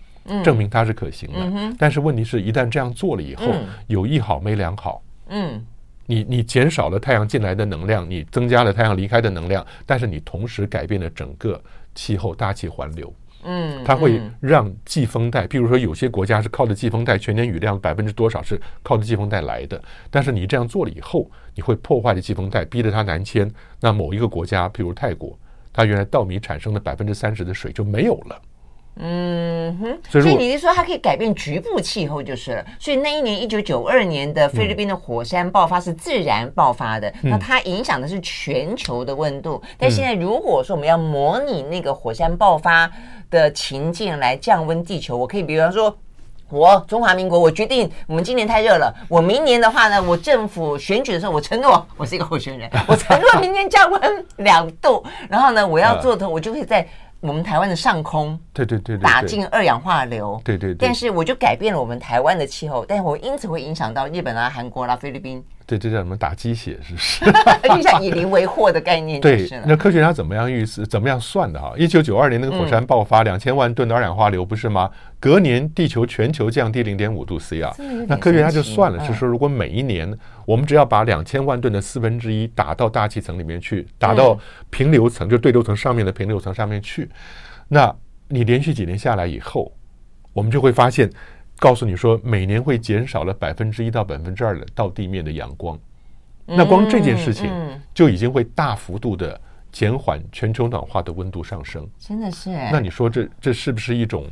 [0.43, 1.75] 证明它是可行的。
[1.79, 3.53] 但是问题是一旦这样做了以后，
[3.87, 5.03] 有一好没两好。
[5.29, 5.65] 嗯，
[6.07, 11.61] 你你减少了太阳进来的能量，你增加了太阳离开的能量，但是你同时改变了整个
[11.95, 13.13] 气候大气环流。
[13.49, 19.81] 嗯，它会让季风带，譬如说有些国家是靠着季风带，全年雨量百分之多少是靠着季风带来的。
[20.11, 23.49] 但是你这样做了以后，你会破坏了季风带，逼得它南迁。
[23.81, 25.39] 那某一个国家，譬如泰国，
[25.73, 28.43] 它原来稻米产生的百分之三十的水就没有了。
[28.99, 32.65] 嗯哼，所以你是说它可以改变局部气候就是了。
[32.79, 39.63] 所以那一年一九九二年的菲律宾的火山爆发是自然爆发的，那它影响的是全球的温度。
[39.77, 42.91] 但现在如果说我们要模拟那个火山爆发
[43.29, 45.95] 的情境来降温地球，我可以比方说，
[46.49, 56.89] 我中华民国，我决定我们今年太热了，我明年的话呢，我政府选举的时候，我承诺我是一个候选人，我承诺明年降温两度，然后呢，我要做的我就会在。
[57.27, 60.75] 我们台湾的上空，对对对，打进二氧化硫，对对。
[60.75, 65.45] 但是我就改变了我们台湾的气候，但是我因此会影响到日本啊、韩国啦、菲律宾。
[65.67, 67.25] 对，这叫什么打鸡血，是不是？
[67.75, 69.21] 就像以邻为壑的概念。
[69.21, 70.87] 对，那科学家怎么样预测？
[70.87, 71.75] 怎么样算的哈？
[71.77, 74.89] 一九九二年那个火山爆发，两千万吨的二氧化硫，不是吗？
[75.19, 77.75] 隔年地球全球降低零点五度 C 啊。
[78.07, 84.39] 那科学家就算了，就说如果每一年我们只要把两千万吨的四分之一打到大气层里面去，打到
[84.71, 87.11] 平流层，就对流层上面的平流层上面去，
[87.67, 87.93] 那
[88.29, 89.73] 你连续几年下来以后，
[90.33, 91.11] 我们就会发现。
[91.59, 95.79] 告诉你说，每年会减少了百分之一到百分之二的到地面的阳光，
[96.45, 97.51] 那光这件事情
[97.95, 99.41] 就已经会大幅度的
[99.73, 101.89] 减缓全球暖化的温度上升。
[101.99, 104.25] 真的是，那你说这这是不是一种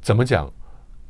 [0.00, 0.50] 怎么讲？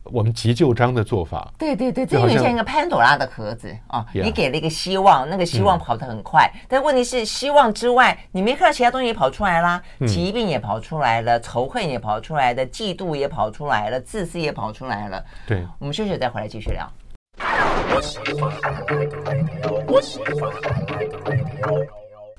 [0.05, 4.05] 我们急救章的做法，对对对，这有点像一个潘朵拉的盒子啊！
[4.13, 15.25] 你给了一个希望，那个希望跑得很快，但问题是希望之外，你没看到其他东西也跑出来啦，疾病也跑出来了，仇恨也跑出来了，嫉妒也跑出来了，自私也跑出来了。
[15.47, 16.91] 对，我们休息再回来继续聊。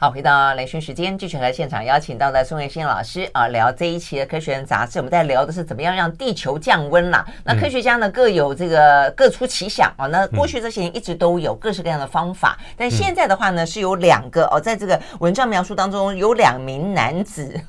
[0.03, 4.97] 好，回到雷讯时间，继续来现场邀请到的宋岳新老师啊，聊这一期的《科学人》杂志。
[4.97, 7.23] 我们在聊的是怎么样让地球降温啦。
[7.43, 10.07] 那科学家呢各有这个各出奇想啊。
[10.07, 17.61] 那过去这些年一直都有各式各样的方法，但现在的话呢是有两个哦，在这个文章描述当中有两名男子，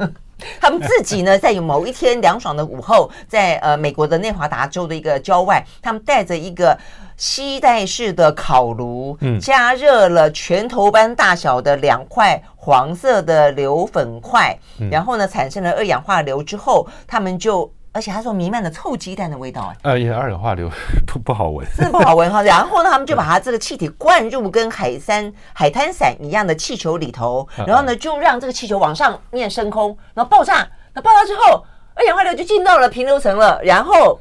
[0.61, 6.79] 他们自己呢在有某一天凉爽的午后，在呃美国的内华达州的一个郊外，他们带着一个。
[7.19, 14.59] 吸带式的烤炉，加热了拳头般大小的两块黄色的硫粉块，
[14.91, 20.69] 然后呢，产生了二氧化硫之后，他们就，而且他说弥漫了臭鸡蛋的味道，哎，呃，二氧化硫
[21.07, 22.43] 不不好闻， 真的不好闻哈。
[22.43, 30.67] 然后呢，他们就把它这个气体灌入跟海山海滩伞一样的气球里头，然后呢，就让这个气球往上面升空，然后爆炸。
[30.95, 31.65] 那爆炸之后，
[31.95, 34.19] 二氧化硫就进到了平流层了，然后，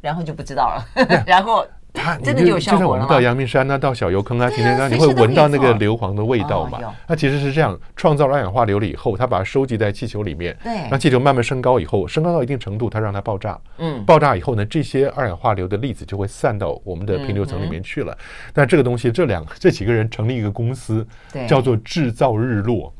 [0.00, 0.84] 然后就不知道了，
[1.26, 1.66] 然后。
[1.92, 6.78] 它真的有效果就像我们到阳明山啊，到小油坑啊，天天啊，你会闻到那个硫磺的味道嘛？
[7.06, 18.16] 它其实是这样，创造了二氧化硫了以后，它把它收集在气球里面，对，那气球慢慢升高以后，升高到一定程度，它让它爆炸，嗯，爆炸以后呢，这些二氧化硫的粒子就会散到我们的平流层里面去了。
[18.54, 21.06] 那这个东西，这两这几个人成立一个公司，
[21.48, 22.92] 叫做制造日落。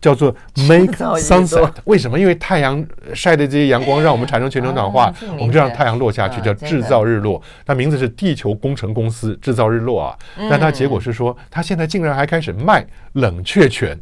[0.00, 0.34] 叫做
[0.68, 2.18] Make Sunset，为什么？
[2.18, 2.84] 因为太阳
[3.14, 7.40] 晒的这些阳光让我们产生全球暖化，我们就让太阳落下去，叫制造日落。
[7.64, 10.16] 它名字是地球工程公司制造日落啊，
[10.50, 13.98] 但它结果是说，它现在竟然还开始卖冷却泉。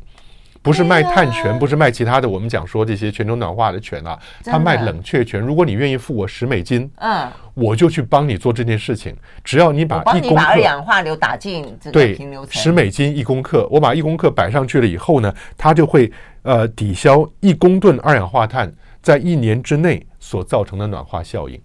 [0.64, 2.26] 不是卖碳权，不是卖其他的。
[2.26, 5.38] 我们讲说这些全球暖化的权啊，他卖冷却权。
[5.38, 9.14] 如果你愿意付我十美金，嗯，我就去帮你做这件事情。
[9.44, 16.10] 只要你把一公克把二氧化硫打进这个平流层，对，十美金一公克，我把一公克摆上去了以后呢，它就会
[16.40, 21.60] 呃抵消一公吨二氧化碳在一年之内所造成的暖化效应。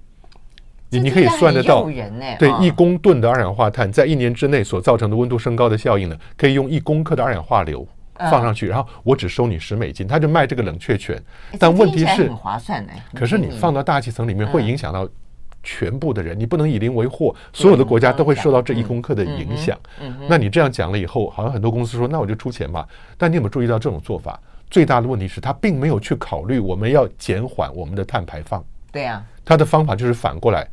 [0.89, 1.85] 你你可以算得到，
[2.37, 7.87] 对，一公吨的二氧化碳在一年之内所造成的温度升高的效应呢，可以用一公克的二氧化硫。
[8.29, 11.21] 放上去，然后我只收你十美金，他就卖这个冷却权。
[11.57, 12.93] 但问题是，很划算的。
[13.15, 15.07] 可是你放到大气层里面，会影响到
[15.63, 16.37] 全部的人。
[16.37, 19.77] 你不能以邻为壑，所有的国家都会受到这一功课的影响。
[20.27, 22.87] 那你这样讲了以后，好像很多公司说，那我就出钱吧。
[23.17, 24.39] 但你有没有注意到这种做法？
[24.69, 28.63] 最大的问题是，他并没有去考虑我们要减缓我们的碳排放。
[28.91, 30.67] 对呀，他的方法就是反过来，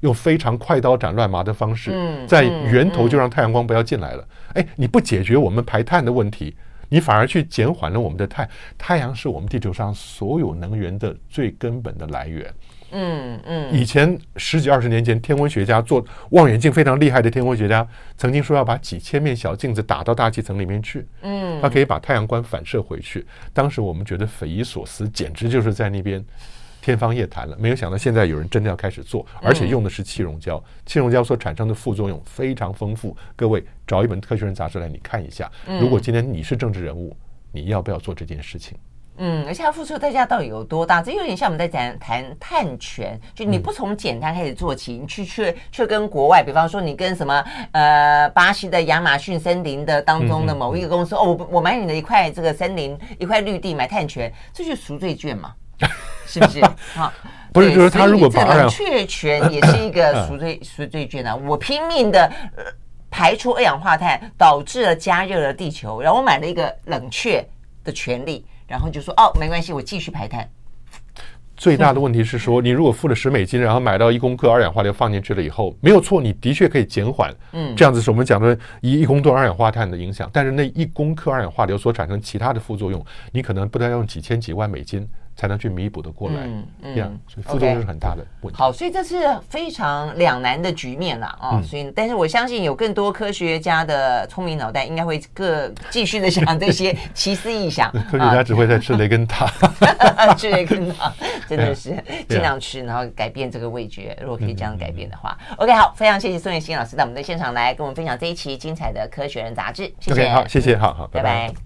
[0.00, 1.92] 用非常快刀斩乱麻的方式，
[2.26, 4.28] 在源头就让太阳光不要进来了。
[4.54, 6.56] 哎，你不解决我们排碳的问题。
[6.88, 12.52] 你反而去减缓了我们的太太阳是我们地球上所有能源的最根本的来源。
[12.92, 13.72] 嗯嗯。
[13.72, 21.06] 以前十几二十年前，天文学家做望远镜非常厉害的天文学家，曾经说要把几千面小镜子打到大气层里面去。
[21.22, 21.60] 嗯。
[21.60, 23.26] 它可以把太阳光反射回去。
[23.52, 26.24] 当时我们觉得匪夷所思，简直就是在那边。
[26.86, 30.62] 天方夜谭了，没有想到现在有人真的要开始做，而且用的是气溶胶。
[30.86, 35.50] 气溶胶所产生的副作用非常丰富，各位找一本《科学人》杂志来你看一下。
[35.80, 37.16] 如果今天你是政治人物，
[37.50, 38.78] 你要不要做这件事情？
[39.16, 41.02] 嗯，而且它付出的代价到底有多大？
[41.02, 55.52] 这有点像我们在谈谈碳权，就你不从简单开始做起，你去去去跟国外，比方说你跟什么呃巴西的亚马逊森林的当中的某一个公司，哦，我我买你的一块这个森林一块绿地买碳权，这就是赎罪券嘛。
[56.26, 56.60] 是不是？
[56.94, 57.12] 好，
[57.52, 61.34] 不是，就是他如果把冷却权也是一个赎罪赎罪券啊！
[61.46, 62.30] 我拼命的
[63.10, 67.42] 排出二氧化碳，导致了加热了地球，然后我买了一个冷却
[67.84, 70.46] 的权利，然后就说哦，没关系，我继续排碳。
[71.56, 83.02] 最大的问题是说，你如果付了十美金，然后买到一公克二氧化硫放进去了以后，没有错，你的确可以减缓，嗯，这样子是我们讲的一一公吨二氧化碳的影响，但是那一公克二氧化硫所产生其他的副作用，
[83.32, 85.08] 你可能不但要用几千几万美金。
[85.36, 88.58] 才能去弥补的过来，嗯嗯，所以副作用是很大的问题。
[88.58, 91.60] 好，所以这是非常两难的局面了啊。
[91.62, 97.92] 所以，但是我相信有更多科学家的聪明脑袋，应该会各继续的想这些奇思异想。
[98.10, 99.46] 科学家只会在吃雷根糖，
[100.38, 101.12] 吃雷根糖
[101.46, 101.94] 真的是
[102.28, 104.16] 尽量吃， 然后改变这个味觉。
[104.22, 109.92] 如果可以这样改变的话，OK，好，非常谢谢宋月新老师到我们的现场来跟我们分享这一期精彩的《科学人》杂志。
[110.00, 111.52] 谢谢，好，谢谢，好好，拜拜。